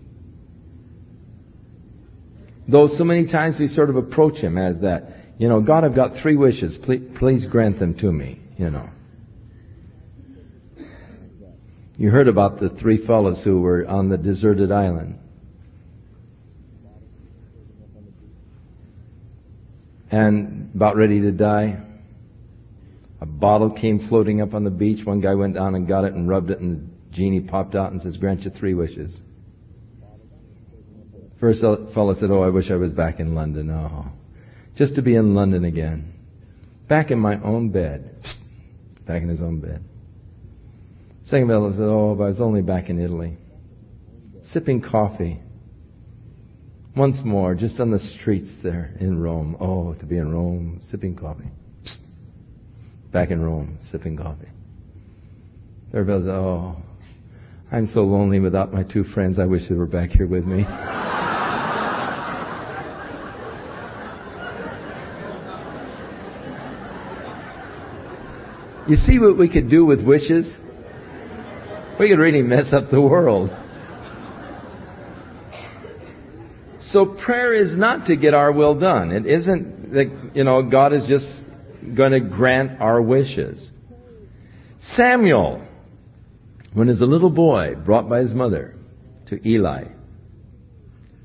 [2.69, 5.03] Though so many times we sort of approach Him as that.
[5.39, 6.79] You know, God, I've got three wishes.
[6.85, 8.89] Please, please grant them to me, you know.
[12.01, 15.19] You heard about the three fellows who were on the deserted island.
[20.11, 21.79] And about ready to die.
[23.21, 25.05] A bottle came floating up on the beach.
[25.05, 27.93] One guy went down and got it and rubbed it and the Genie popped out
[27.93, 29.15] and says, grant you three wishes.
[31.39, 33.69] First fellow said, oh, I wish I was back in London.
[33.71, 34.07] Oh,
[34.75, 36.15] just to be in London again.
[36.89, 38.25] Back in my own bed.
[39.07, 39.85] Back in his own bed.
[41.31, 43.39] Second fellow said, oh, if I was only back in Italy.
[44.53, 45.41] Sipping coffee.
[46.97, 49.57] Once more, just on the streets there in Rome.
[49.61, 51.53] Oh, to be in Rome, sipping coffee.
[53.13, 54.49] Back in Rome, sipping coffee.
[55.95, 56.79] Everybody says, oh,
[57.71, 59.39] I'm so lonely without my two friends.
[59.39, 60.59] I wish they were back here with me.
[68.89, 70.53] you see what we could do with wishes?
[72.01, 73.51] We could really mess up the world.
[76.93, 79.13] So prayer is not to get our will done.
[79.13, 81.27] It isn't that, you know, God is just
[81.95, 83.71] going to grant our wishes.
[84.97, 85.63] Samuel,
[86.73, 88.77] when he was a little boy, brought by his mother
[89.27, 89.85] to Eli.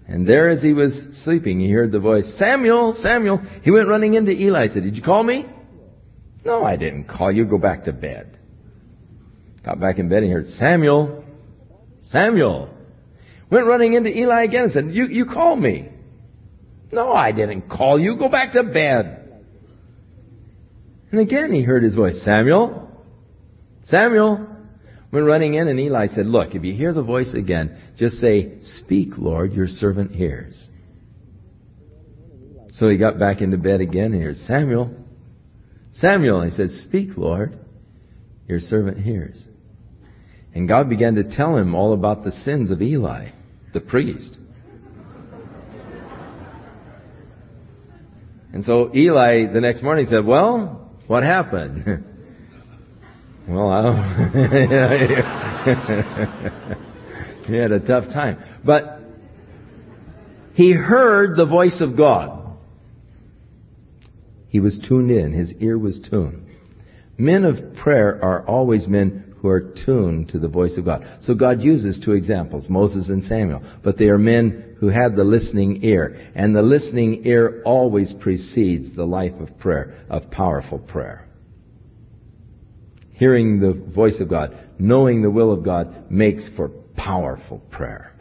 [0.09, 0.91] And there as he was
[1.23, 3.37] sleeping, he heard the voice, Samuel, Samuel.
[3.63, 4.67] He went running into Eli.
[4.73, 5.45] said, Did you call me?
[6.43, 7.45] No, I didn't call you.
[7.45, 8.35] Go back to bed.
[9.65, 11.23] Got back in bed and he heard, Samuel,
[12.11, 12.69] Samuel.
[13.49, 15.89] Went running into Eli again and said, You, you called me.
[16.91, 18.15] No, I didn't call you.
[18.15, 19.43] Go back to bed.
[21.11, 22.89] And again he heard his voice, Samuel,
[23.87, 24.47] Samuel.
[25.11, 28.59] Went running in and Eli said, Look, if you hear the voice again, just say,
[28.83, 30.69] Speak, Lord, your servant hears.
[32.73, 34.93] So he got back into bed again and he heard, Samuel,
[35.95, 36.41] Samuel.
[36.41, 37.57] And he said, Speak, Lord,
[38.47, 39.43] your servant hears.
[40.55, 43.27] And God began to tell him all about the sins of Eli,
[43.73, 44.37] the priest.
[48.53, 51.83] And so Eli the next morning said, Well, what happened?
[53.49, 53.81] well, I
[57.47, 58.41] he had a tough time.
[58.63, 59.01] But
[60.53, 62.43] he heard the voice of God.
[64.47, 65.33] He was tuned in.
[65.33, 66.47] His ear was tuned.
[67.17, 71.05] Men of prayer are always men who are tuned to the voice of God.
[71.21, 75.23] So God uses two examples, Moses and Samuel, but they are men who had the
[75.23, 76.31] listening ear.
[76.33, 81.27] And the listening ear always precedes the life of prayer, of powerful prayer.
[83.11, 88.13] Hearing the voice of God, knowing the will of God makes for powerful prayer.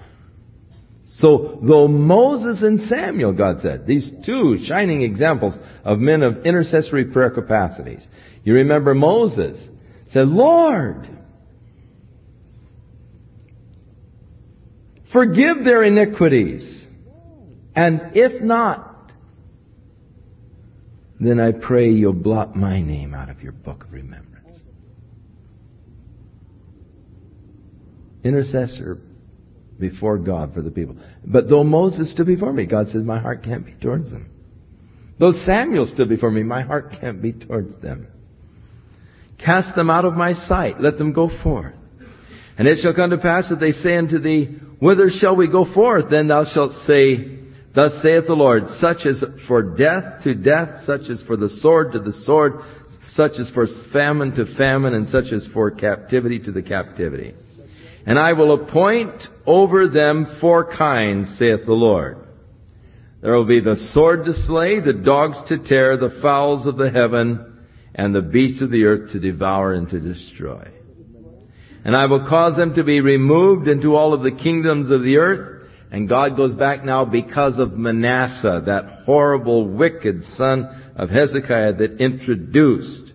[1.16, 7.06] So, though Moses and Samuel, God said, these two shining examples of men of intercessory
[7.06, 8.06] prayer capacities.
[8.42, 9.70] You remember Moses
[10.10, 11.08] said, Lord,
[15.14, 16.84] forgive their iniquities.
[17.74, 19.10] And if not,
[21.18, 24.60] then I pray you'll blot my name out of your book of remembrance.
[28.22, 28.98] Intercessor
[29.78, 30.96] before God for the people.
[31.24, 34.30] But though Moses stood before me, God says, my heart can't be towards them.
[35.18, 38.08] Though Samuel stood before me, my heart can't be towards them.
[39.44, 40.80] Cast them out of my sight.
[40.80, 41.74] Let them go forth.
[42.56, 45.64] And it shall come to pass that they say unto thee, Whither shall we go
[45.72, 46.10] forth?
[46.10, 47.38] Then thou shalt say,
[47.74, 51.92] Thus saith the Lord, such as for death to death, such as for the sword
[51.92, 52.60] to the sword,
[53.08, 57.34] such as for famine to famine, and such as for captivity to the captivity.
[58.04, 62.18] And I will appoint over them four kinds, saith the Lord.
[63.22, 66.90] There will be the sword to slay, the dogs to tear, the fowls of the
[66.90, 67.62] heaven,
[67.94, 70.68] and the beasts of the earth to devour and to destroy.
[71.84, 75.18] And I will cause them to be removed into all of the kingdoms of the
[75.18, 75.68] earth.
[75.92, 82.00] And God goes back now because of Manasseh, that horrible, wicked son of Hezekiah that
[82.00, 83.12] introduced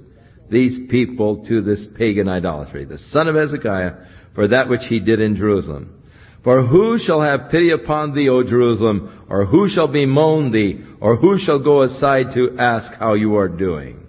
[0.49, 2.85] these people to this pagan idolatry.
[2.85, 3.91] The son of Hezekiah
[4.35, 6.03] for that which he did in Jerusalem.
[6.43, 9.25] For who shall have pity upon thee, O Jerusalem?
[9.29, 10.81] Or who shall bemoan thee?
[11.01, 14.07] Or who shall go aside to ask how you are doing?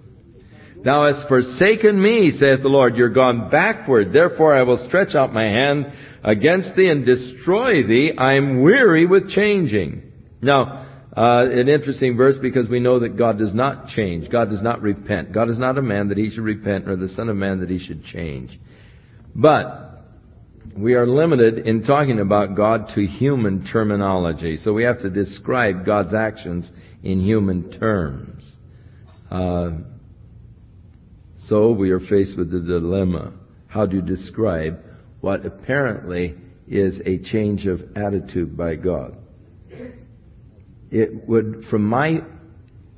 [0.85, 2.97] Thou hast forsaken me, saith the Lord.
[2.97, 4.13] You're gone backward.
[4.13, 5.87] Therefore I will stretch out my hand
[6.25, 8.13] against thee and destroy thee.
[8.17, 10.03] I am weary with changing.
[10.41, 10.87] Now,
[11.17, 14.31] uh, an interesting verse because we know that God does not change.
[14.31, 15.33] God does not repent.
[15.33, 17.69] God is not a man that he should repent, nor the son of man that
[17.69, 18.59] he should change.
[19.35, 19.91] But,
[20.77, 24.57] we are limited in talking about God to human terminology.
[24.57, 26.71] So we have to describe God's actions
[27.03, 28.45] in human terms.
[29.31, 29.71] Uh,
[31.51, 33.33] so we are faced with the dilemma.
[33.67, 34.79] How do you describe
[35.21, 36.37] what apparently
[36.69, 39.17] is a change of attitude by God?
[40.93, 42.21] It would, from my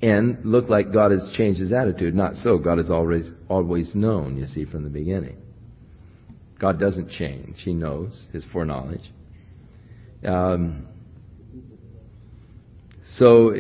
[0.03, 2.15] end, look like God has changed his attitude.
[2.15, 2.59] Not so.
[2.59, 5.39] God has always, always known, you see, from the beginning.
[6.61, 7.57] God doesn't change.
[7.65, 9.11] He knows his foreknowledge.
[10.27, 10.87] Um,
[13.16, 13.55] so,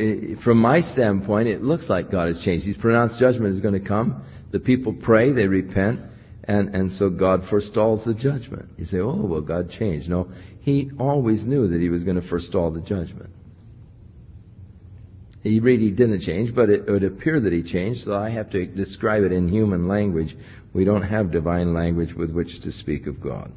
[0.44, 2.66] from my standpoint, it looks like God has changed.
[2.66, 4.24] He's pronounced judgment is going to come.
[4.52, 6.00] The people pray, they repent,
[6.44, 8.68] and, and so God forestalls the judgment.
[8.76, 10.08] You say, oh, well, God changed.
[10.08, 10.30] No,
[10.60, 13.30] He always knew that He was going to forestall the judgment.
[15.42, 18.66] He really didn't change, but it would appear that He changed, so I have to
[18.66, 20.36] describe it in human language
[20.74, 23.52] We don't have divine language with which to speak of God.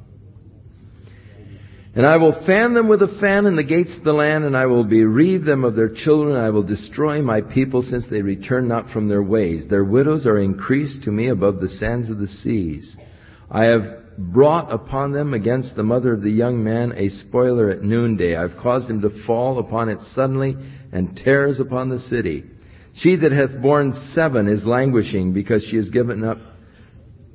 [1.95, 4.55] And I will fan them with a fan in the gates of the land, and
[4.55, 6.35] I will bereave them of their children.
[6.35, 9.65] and I will destroy my people since they return not from their ways.
[9.69, 12.97] Their widows are increased to me above the sands of the seas.
[13.49, 17.81] I have brought upon them against the mother of the young man a spoiler at
[17.81, 18.35] noonday.
[18.35, 20.57] I've caused him to fall upon it suddenly,
[20.91, 22.43] and terrors upon the city.
[22.95, 26.39] She that hath borne seven is languishing because she has given up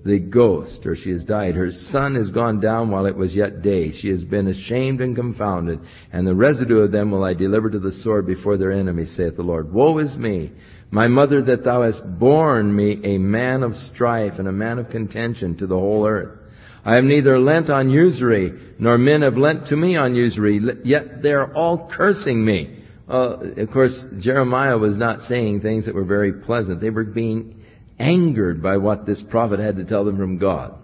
[0.05, 1.55] the ghost, or she has died.
[1.55, 3.93] Her sun is gone down while it was yet day.
[3.93, 5.81] She has been ashamed and confounded,
[6.13, 9.37] and the residue of them will I deliver to the sword before their enemies, saith
[9.37, 9.73] the Lord.
[9.73, 10.53] Woe is me,
[10.91, 14.91] my mother, that thou hast borne me a man of strife and a man of
[14.91, 16.39] contention to the whole earth.
[16.85, 21.23] I have neither lent on usury, nor men have lent to me on usury, yet
[21.23, 22.79] they are all cursing me.
[23.07, 26.81] Uh, of course, Jeremiah was not saying things that were very pleasant.
[26.81, 27.60] They were being
[28.01, 30.75] angered by what this prophet had to tell them from God.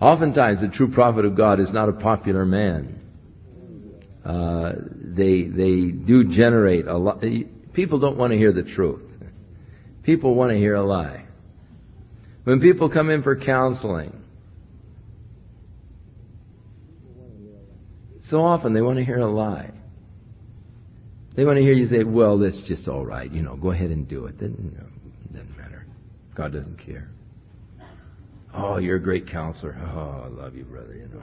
[0.00, 3.00] Oftentimes, the true prophet of God is not a popular man.
[4.24, 7.22] Uh, they they do generate a lot.
[7.72, 9.02] People don't want to hear the truth.
[10.02, 11.24] People want to hear a lie.
[12.44, 14.12] When people come in for counseling,
[18.28, 19.72] so often they want to hear a lie.
[21.36, 23.30] They want to hear you say, well, that's just all right.
[23.30, 24.40] You know, go ahead and do it.
[24.40, 24.97] Then, you know.
[26.38, 27.10] God doesn't care.
[28.54, 29.76] Oh, you're a great counselor.
[29.76, 31.22] Oh, I love you, brother, you know.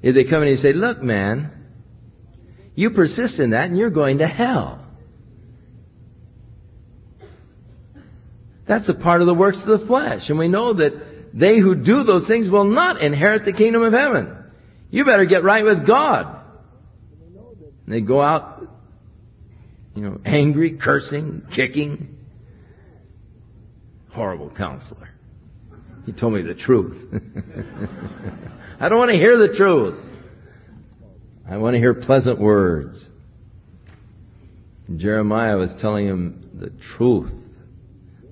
[0.00, 1.52] If they come in and say, look, man,
[2.74, 4.82] you persist in that and you're going to hell.
[8.66, 10.22] That's a part of the works of the flesh.
[10.28, 10.92] And we know that
[11.34, 14.34] they who do those things will not inherit the kingdom of heaven.
[14.90, 16.42] You better get right with God.
[17.84, 18.66] And they go out,
[19.94, 22.16] you know, angry, cursing, kicking.
[24.12, 25.10] Horrible counselor.
[26.06, 26.96] He told me the truth.
[28.80, 30.04] I don't want to hear the truth.
[31.48, 33.08] I want to hear pleasant words.
[34.96, 37.32] Jeremiah was telling him the truth.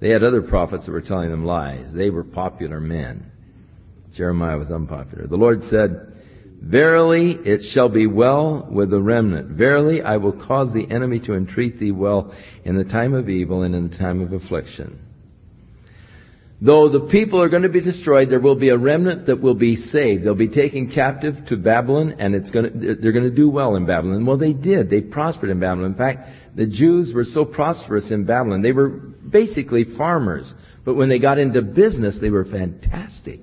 [0.00, 1.86] They had other prophets that were telling them lies.
[1.92, 3.30] They were popular men.
[4.16, 5.26] Jeremiah was unpopular.
[5.26, 6.14] The Lord said,
[6.60, 9.56] Verily it shall be well with the remnant.
[9.56, 12.34] Verily I will cause the enemy to entreat thee well
[12.64, 15.00] in the time of evil and in the time of affliction.
[16.60, 19.54] Though the people are going to be destroyed, there will be a remnant that will
[19.54, 20.24] be saved.
[20.24, 23.76] They'll be taken captive to Babylon and it's going to, they're going to do well
[23.76, 24.26] in Babylon.
[24.26, 24.90] Well, they did.
[24.90, 25.92] They prospered in Babylon.
[25.92, 28.62] In fact, the Jews were so prosperous in Babylon.
[28.62, 30.52] They were basically farmers.
[30.84, 33.40] But when they got into business, they were fantastic.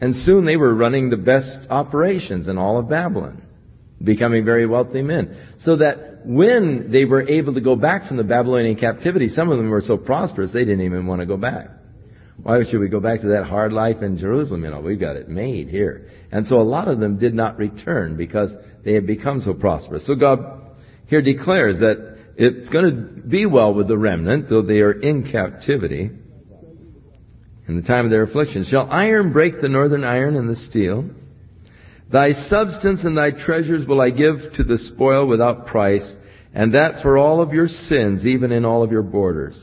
[0.00, 3.42] And soon they were running the best operations in all of Babylon,
[4.02, 5.54] becoming very wealthy men.
[5.60, 9.56] So that when they were able to go back from the Babylonian captivity, some of
[9.56, 11.68] them were so prosperous they didn't even want to go back.
[12.42, 14.64] Why should we go back to that hard life in Jerusalem?
[14.64, 16.08] You know, we've got it made here.
[16.32, 18.52] And so a lot of them did not return because
[18.84, 20.06] they had become so prosperous.
[20.06, 20.40] So God
[21.06, 25.30] here declares that it's going to be well with the remnant, though they are in
[25.30, 26.10] captivity
[27.66, 28.66] in the time of their affliction.
[28.68, 31.08] Shall iron break the northern iron and the steel?
[32.12, 36.08] Thy substance and thy treasures will I give to the spoil without price,
[36.52, 39.56] and that for all of your sins, even in all of your borders.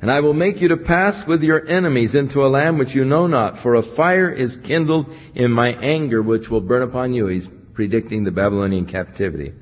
[0.00, 3.04] And I will make you to pass with your enemies into a land which you
[3.04, 7.26] know not, for a fire is kindled in my anger which will burn upon you.
[7.26, 9.52] He's predicting the Babylonian captivity.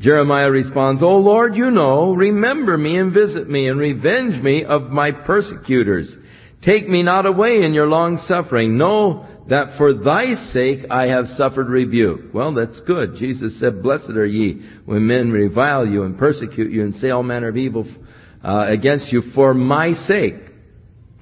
[0.00, 4.90] Jeremiah responds, O Lord, you know, remember me and visit me and revenge me of
[4.90, 6.14] my persecutors
[6.66, 8.76] Take me not away in your long suffering.
[8.76, 12.34] Know that for thy sake I have suffered rebuke.
[12.34, 13.14] Well, that's good.
[13.16, 17.22] Jesus said, Blessed are ye when men revile you and persecute you and say all
[17.22, 17.86] manner of evil
[18.46, 20.34] uh, against you for my sake.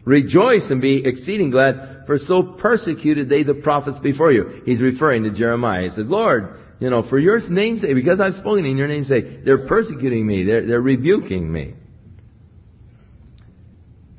[0.05, 4.61] Rejoice and be exceeding glad, for so persecuted they the prophets before you.
[4.67, 5.85] He's referring to Jeremiah.
[5.85, 9.09] He says, Lord, you know, for your name's sake, because I've spoken in your name's
[9.09, 10.45] sake, they're persecuting me.
[10.45, 11.75] They're, they're rebuking me.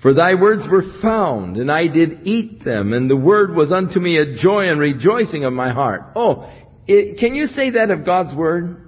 [0.02, 4.00] For thy words were found, and I did eat them, and the word was unto
[4.00, 6.14] me a joy and rejoicing of my heart.
[6.16, 6.52] Oh,
[6.88, 8.85] it, can you say that of God's word?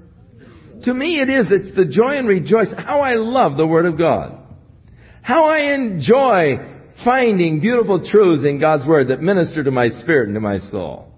[0.84, 1.48] To me it is.
[1.50, 2.68] It's the joy and rejoice.
[2.78, 4.38] How I love the word of God.
[5.22, 6.58] How I enjoy
[7.04, 11.12] finding beautiful truths in God's word that minister to my spirit and to my soul.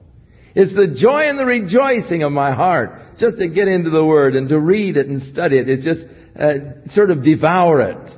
[0.55, 4.35] It's the joy and the rejoicing of my heart just to get into the word
[4.35, 5.69] and to read it and study it.
[5.69, 6.01] It's just
[6.39, 8.11] uh, sort of devour it.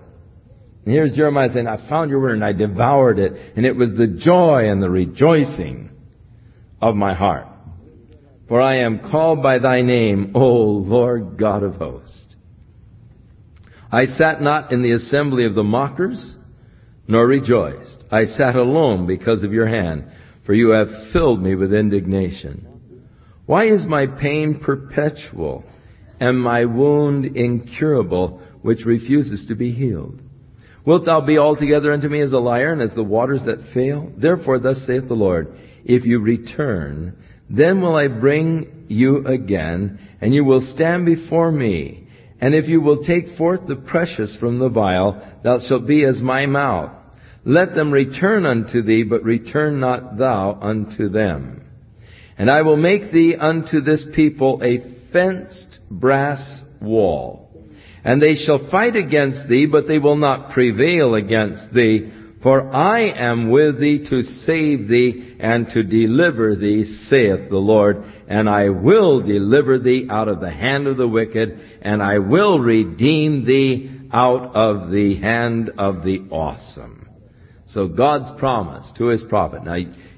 [0.85, 3.89] And here's Jeremiah saying, I found your word and I devoured it, and it was
[3.89, 5.91] the joy and the rejoicing
[6.81, 7.47] of my heart.
[8.51, 12.35] For I am called by thy name, O Lord God of hosts.
[13.89, 16.35] I sat not in the assembly of the mockers,
[17.07, 18.03] nor rejoiced.
[18.11, 20.03] I sat alone because of your hand,
[20.45, 22.67] for you have filled me with indignation.
[23.45, 25.63] Why is my pain perpetual
[26.19, 30.19] and my wound incurable, which refuses to be healed?
[30.85, 34.11] Wilt thou be altogether unto me as a liar and as the waters that fail?
[34.17, 37.15] Therefore thus saith the Lord, if you return,
[37.55, 42.07] then will I bring you again, and you will stand before me.
[42.39, 46.21] And if you will take forth the precious from the vile, thou shalt be as
[46.21, 46.91] my mouth.
[47.43, 51.63] Let them return unto thee, but return not thou unto them.
[52.37, 57.49] And I will make thee unto this people a fenced brass wall.
[58.03, 62.11] And they shall fight against thee, but they will not prevail against thee.
[62.43, 68.03] For I am with thee to save thee and to deliver thee, saith the Lord.
[68.27, 72.59] And I will deliver thee out of the hand of the wicked, and I will
[72.59, 77.07] redeem thee out of the hand of the awesome.
[77.67, 79.63] So God's promise to His prophet.
[79.63, 79.77] Now,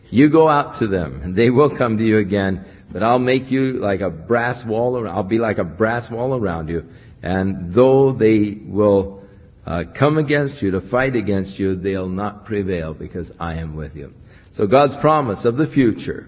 [0.10, 3.52] you go out to them, and they will come to you again, but I'll make
[3.52, 6.84] you like a brass wall I'll be like a brass wall around you,
[7.22, 9.23] and though they will
[9.66, 13.96] uh, come against you, to fight against you, they'll not prevail because I am with
[13.96, 14.14] you.
[14.56, 16.28] So God's promise of the future,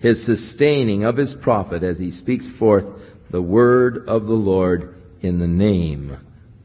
[0.00, 2.84] His sustaining of His prophet as he speaks forth
[3.30, 6.16] the word of the Lord in the name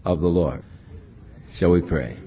[0.06, 0.64] of the Lord.
[1.60, 2.18] Shall we pray?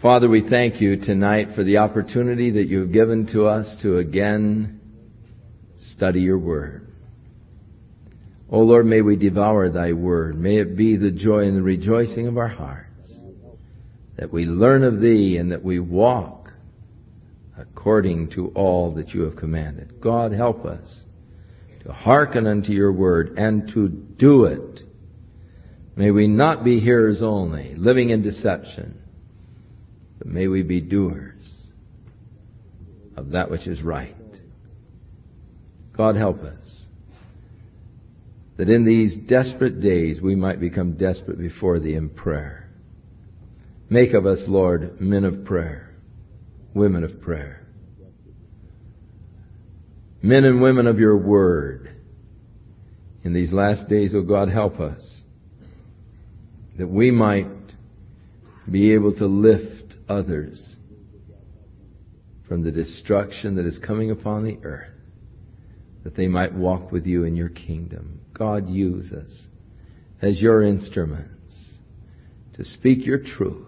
[0.00, 3.98] Father, we thank you tonight for the opportunity that you have given to us to
[3.98, 4.80] again
[5.96, 6.86] study your word.
[8.50, 10.38] O Lord, may we devour thy word.
[10.38, 12.87] May it be the joy and the rejoicing of our heart
[14.18, 16.52] that we learn of thee and that we walk
[17.56, 20.00] according to all that you have commanded.
[20.00, 21.02] God, help us
[21.84, 24.80] to hearken unto your word and to do it.
[25.96, 29.00] May we not be hearers only, living in deception,
[30.18, 31.34] but may we be doers
[33.16, 34.14] of that which is right.
[35.96, 36.54] God, help us
[38.56, 42.67] that in these desperate days we might become desperate before thee in prayer
[43.90, 45.94] Make of us, Lord, men of prayer,
[46.74, 47.66] women of prayer,
[50.22, 51.94] men and women of your word.
[53.24, 55.02] In these last days, O oh God, help us
[56.78, 57.46] that we might
[58.70, 60.76] be able to lift others
[62.46, 64.92] from the destruction that is coming upon the earth,
[66.04, 68.20] that they might walk with you in your kingdom.
[68.34, 69.48] God, use us
[70.22, 71.42] as your instruments
[72.54, 73.67] to speak your truth